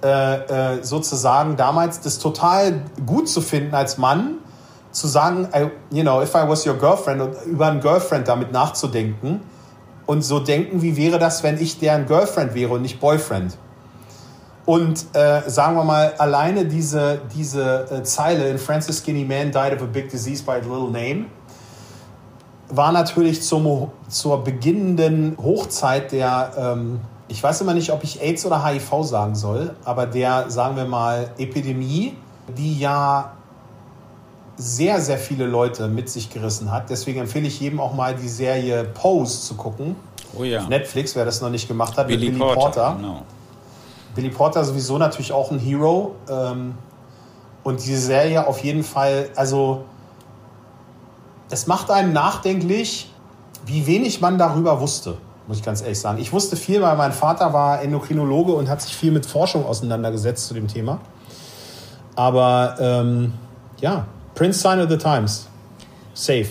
[0.03, 4.39] äh, äh, sozusagen damals das total gut zu finden als Mann,
[4.93, 8.51] zu sagen, I, you know, if I was your girlfriend und über ein Girlfriend damit
[8.53, 9.41] nachzudenken
[10.05, 13.57] und so denken, wie wäre das, wenn ich deren Girlfriend wäre und nicht Boyfriend.
[14.65, 19.75] Und äh, sagen wir mal, alleine diese, diese äh, Zeile in Francis Skinny Man died
[19.75, 21.25] of a big disease by a little name
[22.75, 28.45] war natürlich zum, zur beginnenden Hochzeit der, ähm, ich weiß immer nicht, ob ich AIDS
[28.45, 32.17] oder HIV sagen soll, aber der, sagen wir mal, Epidemie,
[32.57, 33.33] die ja
[34.55, 36.89] sehr, sehr viele Leute mit sich gerissen hat.
[36.89, 39.95] Deswegen empfehle ich jedem auch mal die Serie Pose zu gucken.
[40.37, 40.61] Oh ja.
[40.61, 42.61] Auf Netflix, wer das noch nicht gemacht hat, Billy, mit Billy Porter.
[42.61, 42.95] Porter.
[42.97, 43.21] Genau.
[44.15, 46.15] Billy Porter sowieso natürlich auch ein Hero.
[46.29, 46.75] Ähm,
[47.63, 49.85] und diese Serie auf jeden Fall, also
[51.49, 53.11] es macht einem nachdenklich,
[53.65, 56.19] wie wenig man darüber wusste, muss ich ganz ehrlich sagen.
[56.19, 60.47] Ich wusste viel, weil mein Vater war Endokrinologe und hat sich viel mit Forschung auseinandergesetzt
[60.47, 60.99] zu dem Thema.
[62.15, 63.33] Aber ähm,
[63.79, 65.47] ja, Prince Sign of the Times.
[66.13, 66.47] Safe.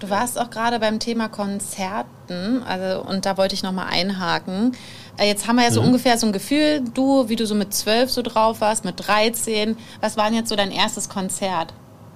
[0.00, 4.72] Du warst auch gerade beim Thema Konzerten, also und da wollte ich noch mal einhaken.
[5.16, 7.72] Äh, Jetzt haben wir ja so ungefähr so ein Gefühl, du, wie du so mit
[7.72, 9.76] zwölf so drauf warst, mit 13.
[10.00, 11.72] Was war denn jetzt so dein erstes Konzert?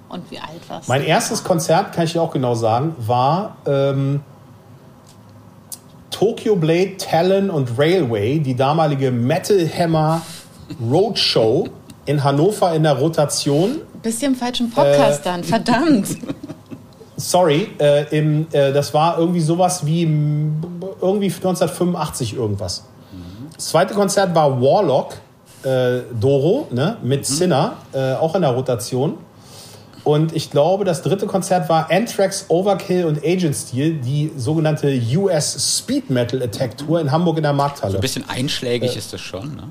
[0.08, 1.06] Und wie alt warst Mein du?
[1.08, 4.20] erstes Konzert, kann ich dir auch genau sagen, war ähm,
[6.10, 10.22] Tokyo Blade, Talon und Railway, die damalige Metal Hammer
[10.80, 11.68] Roadshow
[12.06, 13.80] in Hannover in der Rotation.
[14.06, 15.42] Bist du im falschen Podcast Äh, dann?
[15.42, 16.06] Verdammt.
[17.16, 22.84] Sorry, äh, im, äh, das war irgendwie sowas wie irgendwie 1985 irgendwas.
[23.56, 25.14] Das zweite Konzert war Warlock,
[25.64, 29.14] äh, Doro, ne, mit Sinner, äh, auch in der Rotation.
[30.06, 35.78] Und ich glaube, das dritte Konzert war Anthrax, Overkill und Agent Steel, die sogenannte US
[35.78, 37.90] Speed Metal Attack Tour in Hamburg in der Markthalle.
[37.90, 39.56] So ein bisschen einschlägig ist das schon.
[39.56, 39.64] Ne?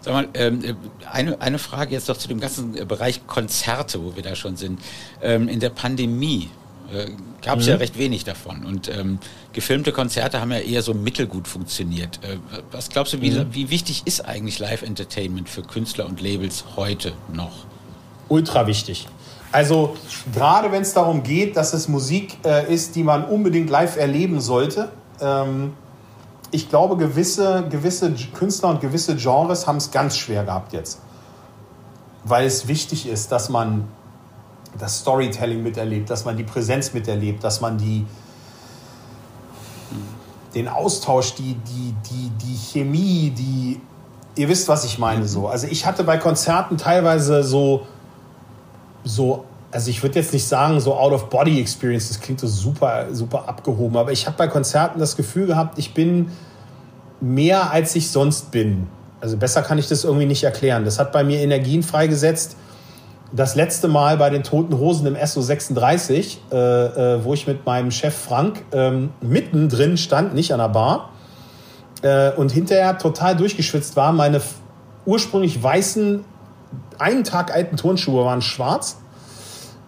[0.00, 0.74] Sag mal, ähm, äh,
[1.10, 4.54] eine, eine Frage jetzt noch zu dem ganzen äh, Bereich Konzerte, wo wir da schon
[4.54, 4.80] sind.
[5.22, 6.50] Ähm, in der Pandemie
[6.94, 7.06] äh,
[7.42, 9.18] gab es ja recht wenig davon und ähm,
[9.52, 12.20] gefilmte Konzerte haben ja eher so mittelgut funktioniert.
[12.22, 12.36] Äh,
[12.70, 17.64] was glaubst du, wie, wie wichtig ist eigentlich Live-Entertainment für Künstler und Labels heute noch?
[18.30, 19.06] ultra wichtig.
[19.52, 19.96] Also
[20.32, 24.40] gerade wenn es darum geht, dass es Musik äh, ist, die man unbedingt live erleben
[24.40, 24.90] sollte.
[25.20, 25.72] Ähm,
[26.52, 31.00] ich glaube, gewisse, gewisse Künstler und gewisse Genres haben es ganz schwer gehabt jetzt.
[32.24, 33.88] Weil es wichtig ist, dass man
[34.78, 38.06] das Storytelling miterlebt, dass man die Präsenz miterlebt, dass man die,
[40.54, 43.80] den Austausch, die, die, die, die Chemie, die.
[44.36, 45.48] Ihr wisst, was ich meine so.
[45.48, 47.86] Also ich hatte bei Konzerten teilweise so,
[49.04, 53.96] so also ich würde jetzt nicht sagen, so Out-of-Body-Experience, das klingt so super, super abgehoben,
[53.96, 56.30] aber ich habe bei Konzerten das Gefühl gehabt, ich bin
[57.20, 58.88] mehr, als ich sonst bin.
[59.20, 60.84] Also besser kann ich das irgendwie nicht erklären.
[60.84, 62.56] Das hat bei mir Energien freigesetzt.
[63.32, 67.90] Das letzte Mal bei den Toten Hosen im SO36, äh, äh, wo ich mit meinem
[67.90, 71.10] Chef Frank ähm, mittendrin stand, nicht an der Bar,
[72.02, 74.12] äh, und hinterher total durchgeschwitzt war.
[74.12, 74.40] Meine
[75.06, 76.24] ursprünglich weißen,
[77.00, 78.98] einen Tag alten Turnschuhe waren schwarz.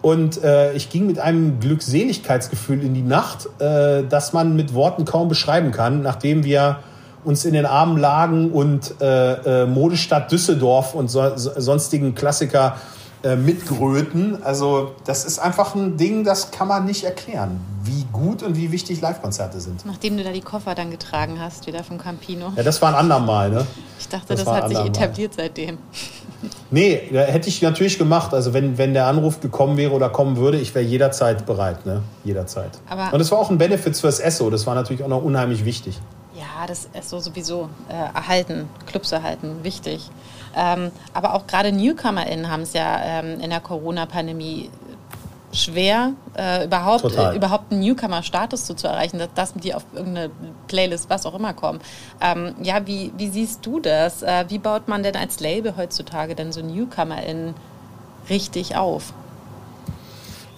[0.01, 5.05] Und äh, ich ging mit einem Glückseligkeitsgefühl in die Nacht, äh, das man mit Worten
[5.05, 6.79] kaum beschreiben kann, nachdem wir
[7.23, 12.75] uns in den Armen lagen und äh, äh, Modestadt Düsseldorf und so, so, sonstigen Klassiker
[13.23, 14.43] äh, mitgröten.
[14.43, 18.73] Also das ist einfach ein Ding, das kann man nicht erklären, wie gut und wie
[18.73, 19.85] wichtig Live-Konzerte sind.
[19.85, 22.51] Nachdem du da die Koffer dann getragen hast, wieder vom Campino.
[22.57, 23.65] Ja, das war ein andermal, ne?
[23.97, 25.77] Ich dachte, das, das hat sich etabliert seitdem.
[26.73, 28.33] Nee, hätte ich natürlich gemacht.
[28.33, 32.01] Also wenn, wenn der Anruf gekommen wäre oder kommen würde, ich wäre jederzeit bereit, ne?
[32.23, 32.71] Jederzeit.
[32.89, 34.49] Aber und es war auch ein Benefit fürs ESSO.
[34.49, 35.99] Das war natürlich auch noch unheimlich wichtig.
[36.35, 40.09] Ja, das ESSO sowieso äh, erhalten, Clubs erhalten, wichtig.
[40.55, 44.71] Ähm, aber auch gerade NewcomerInnen haben es ja ähm, in der Corona-Pandemie
[45.53, 50.31] schwer, äh, überhaupt, äh, überhaupt einen Newcomer-Status zu, zu erreichen, dass, dass die auf irgendeine
[50.67, 51.79] Playlist, was auch immer kommen.
[52.21, 54.23] Ähm, ja, wie, wie siehst du das?
[54.23, 57.53] Äh, wie baut man denn als Label heutzutage denn so NewcomerInnen
[58.29, 59.13] richtig auf?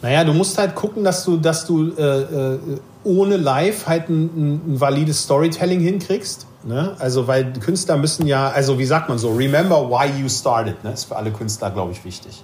[0.01, 2.59] Naja, du musst halt gucken, dass du, dass du äh, äh
[3.03, 6.47] ohne Live halt ein, ein valides Storytelling hinkriegst.
[6.63, 6.95] Ne?
[6.97, 10.91] Also, weil Künstler müssen ja, also wie sagt man so, remember why you started, ne?
[10.91, 12.43] ist für alle Künstler, glaube ich, wichtig.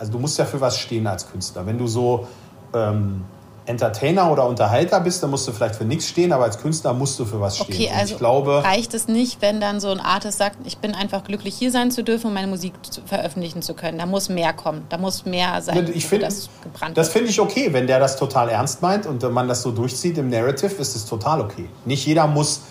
[0.00, 1.66] Also du musst ja für was stehen als Künstler.
[1.66, 2.26] Wenn du so
[2.72, 3.22] ähm,
[3.66, 7.18] Entertainer oder Unterhalter bist, dann musst du vielleicht für nichts stehen, aber als Künstler musst
[7.18, 7.74] du für was stehen.
[7.74, 10.94] Okay, also ich glaube, reicht es nicht, wenn dann so ein Artist sagt, ich bin
[10.94, 12.72] einfach glücklich hier sein zu dürfen und meine Musik
[13.04, 13.98] veröffentlichen zu können.
[13.98, 17.38] Da muss mehr kommen, da muss mehr sein, ich find, das gebrannt Das finde ich
[17.38, 20.96] okay, wenn der das total ernst meint und man das so durchzieht im Narrative, ist
[20.96, 21.68] es total okay.
[21.84, 22.62] Nicht jeder muss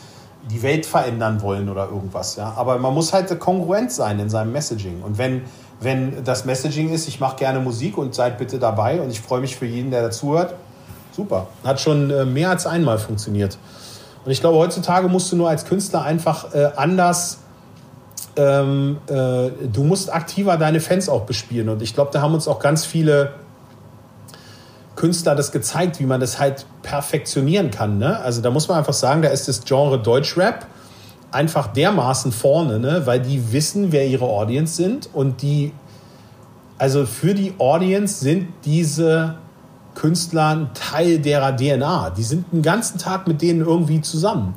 [0.50, 2.54] die Welt verändern wollen oder irgendwas, ja.
[2.56, 5.04] Aber man muss halt kongruent sein in seinem Messaging.
[5.04, 5.44] Und wenn
[5.82, 9.42] wenn das Messaging ist, ich mache gerne Musik und seid bitte dabei und ich freue
[9.42, 10.56] mich für jeden, der dazuhört.
[11.12, 11.48] Super.
[11.64, 13.58] Hat schon äh, mehr als einmal funktioniert.
[14.26, 17.40] Und ich glaube, heutzutage musst du nur als Künstler einfach äh, anders,
[18.36, 19.14] ähm, äh,
[19.72, 21.70] du musst aktiver deine Fans auch bespielen.
[21.70, 23.34] Und ich glaube, da haben uns auch ganz viele
[24.96, 27.98] Künstler das gezeigt, wie man das halt perfektionieren kann.
[27.98, 28.20] Ne?
[28.20, 30.68] Also da muss man einfach sagen, da ist das Genre Deutschrap
[31.32, 33.02] einfach dermaßen vorne, ne?
[33.06, 35.72] weil die wissen, wer ihre Audience sind und die,
[36.78, 39.36] also für die Audience sind diese
[39.96, 42.12] Künstler ein Teil derer DNA.
[42.12, 44.56] Die sind den ganzen Tag mit denen irgendwie zusammen.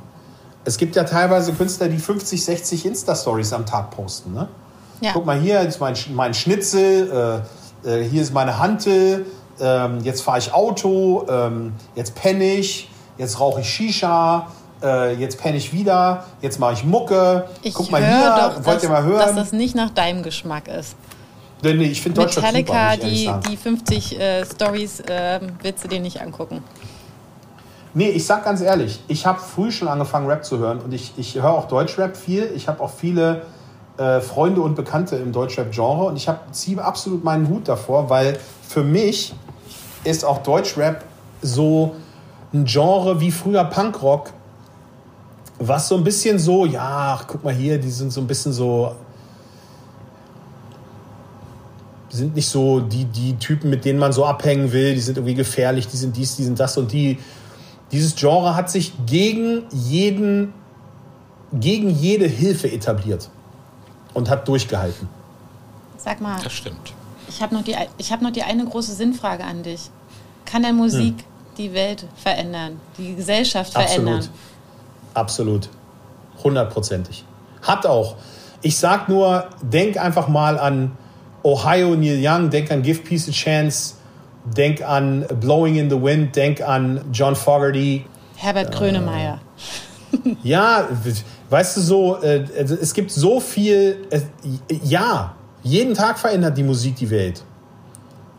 [0.64, 4.32] Es gibt ja teilweise Künstler, die 50, 60 Insta-Stories am Tag posten.
[4.32, 4.48] Ne?
[5.00, 5.10] Ja.
[5.12, 7.42] Guck mal, hier ist mein, mein Schnitzel,
[7.84, 9.26] äh, äh, hier ist meine Hantel,
[9.60, 14.46] äh, jetzt fahre ich Auto, ähm, jetzt penne ich, jetzt rauche ich Shisha,
[14.82, 17.48] äh, jetzt penne ich wieder, jetzt mache ich Mucke.
[17.62, 19.18] Ich Guck mal hier, doch, wollt dass, ihr mal hören?
[19.18, 20.96] Dass das nicht nach deinem Geschmack ist.
[21.62, 26.00] Nee, nee, ich finde Metallica, super, die, die 50 äh, Stories äh, willst du dir
[26.00, 26.62] nicht angucken.
[27.94, 31.12] Nee, ich sag ganz ehrlich, ich habe früh schon angefangen, Rap zu hören und ich,
[31.18, 32.50] ich höre auch Deutschrap viel.
[32.56, 33.42] Ich habe auch viele
[33.98, 38.82] äh, Freunde und Bekannte im Deutschrap-Genre und ich ziehe absolut meinen Hut davor, weil für
[38.82, 39.34] mich
[40.04, 41.04] ist auch Deutschrap
[41.42, 41.94] so
[42.52, 44.30] ein Genre wie früher Punkrock
[45.66, 48.94] was so ein bisschen so, ja, guck mal hier, die sind so ein bisschen so,
[52.10, 55.34] sind nicht so die, die Typen, mit denen man so abhängen will, die sind irgendwie
[55.34, 57.18] gefährlich, die sind dies, die sind das und die.
[57.90, 60.52] Dieses Genre hat sich gegen jeden,
[61.52, 63.28] gegen jede Hilfe etabliert
[64.14, 65.08] und hat durchgehalten.
[65.96, 66.40] Sag mal.
[66.42, 66.94] Das stimmt.
[67.28, 69.90] Ich habe noch, die, hab noch die eine große Sinnfrage an dich.
[70.44, 71.24] Kann der Musik hm.
[71.56, 74.28] die Welt verändern, die Gesellschaft verändern?
[75.14, 75.68] Absolut.
[76.42, 77.24] Hundertprozentig.
[77.62, 78.16] Hat auch.
[78.62, 80.92] Ich sag nur, denk einfach mal an
[81.44, 83.94] Ohio Neil Young, denk an Give Peace a Chance,
[84.56, 88.04] denk an Blowing in the Wind, denk an John Fogerty.
[88.36, 89.40] Herbert Grönemeyer.
[90.12, 90.88] Äh, ja,
[91.50, 94.20] weißt du so, äh, also es gibt so viel, äh,
[94.82, 97.42] ja, jeden Tag verändert die Musik die Welt.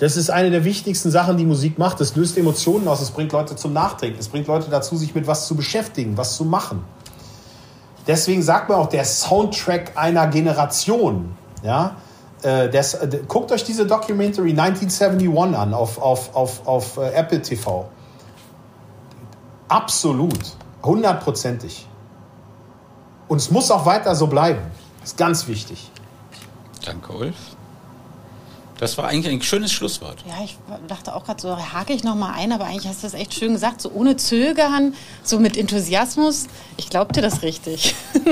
[0.03, 2.01] Das ist eine der wichtigsten Sachen, die Musik macht.
[2.01, 5.27] Es löst Emotionen aus, es bringt Leute zum Nachdenken, es bringt Leute dazu, sich mit
[5.27, 6.83] was zu beschäftigen, was zu machen.
[8.05, 11.37] Deswegen sagt man auch der Soundtrack einer Generation.
[11.63, 11.95] Ja?
[12.41, 17.41] Äh, das, äh, guckt euch diese Documentary 1971 an auf, auf, auf, auf äh, Apple
[17.41, 17.87] TV.
[19.69, 20.57] Absolut.
[20.83, 21.87] Hundertprozentig.
[23.29, 24.63] Und es muss auch weiter so bleiben.
[24.99, 25.89] Das ist ganz wichtig.
[26.83, 27.37] Danke, Ulf.
[28.83, 30.17] Das war eigentlich ein schönes Schlusswort.
[30.27, 30.57] Ja, ich
[30.89, 33.33] dachte auch gerade so, hake ich noch mal ein, aber eigentlich hast du das echt
[33.33, 36.47] schön gesagt, so ohne Zögern, so mit Enthusiasmus.
[36.75, 37.95] Ich glaubte das richtig.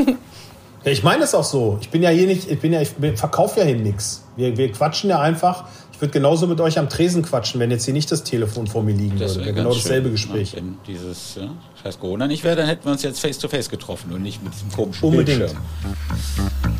[0.83, 1.77] ja, ich meine es auch so.
[1.79, 4.25] Ich bin ja hier nicht, ich bin ja, ich verkaufe ja hier nichts.
[4.35, 5.63] Wir, wir quatschen ja einfach.
[5.93, 8.83] Ich würde genauso mit euch am Tresen quatschen, wenn jetzt hier nicht das Telefon vor
[8.83, 9.53] mir liegen das würde.
[9.53, 10.57] Genau dasselbe schön, Gespräch.
[10.57, 11.49] Wenn dieses ja,
[11.81, 14.43] scheiß Corona nicht wäre, dann hätten wir uns jetzt face to face getroffen und nicht
[14.43, 15.39] mit diesem komischen Unbedingt.
[15.39, 16.70] Bildschirm.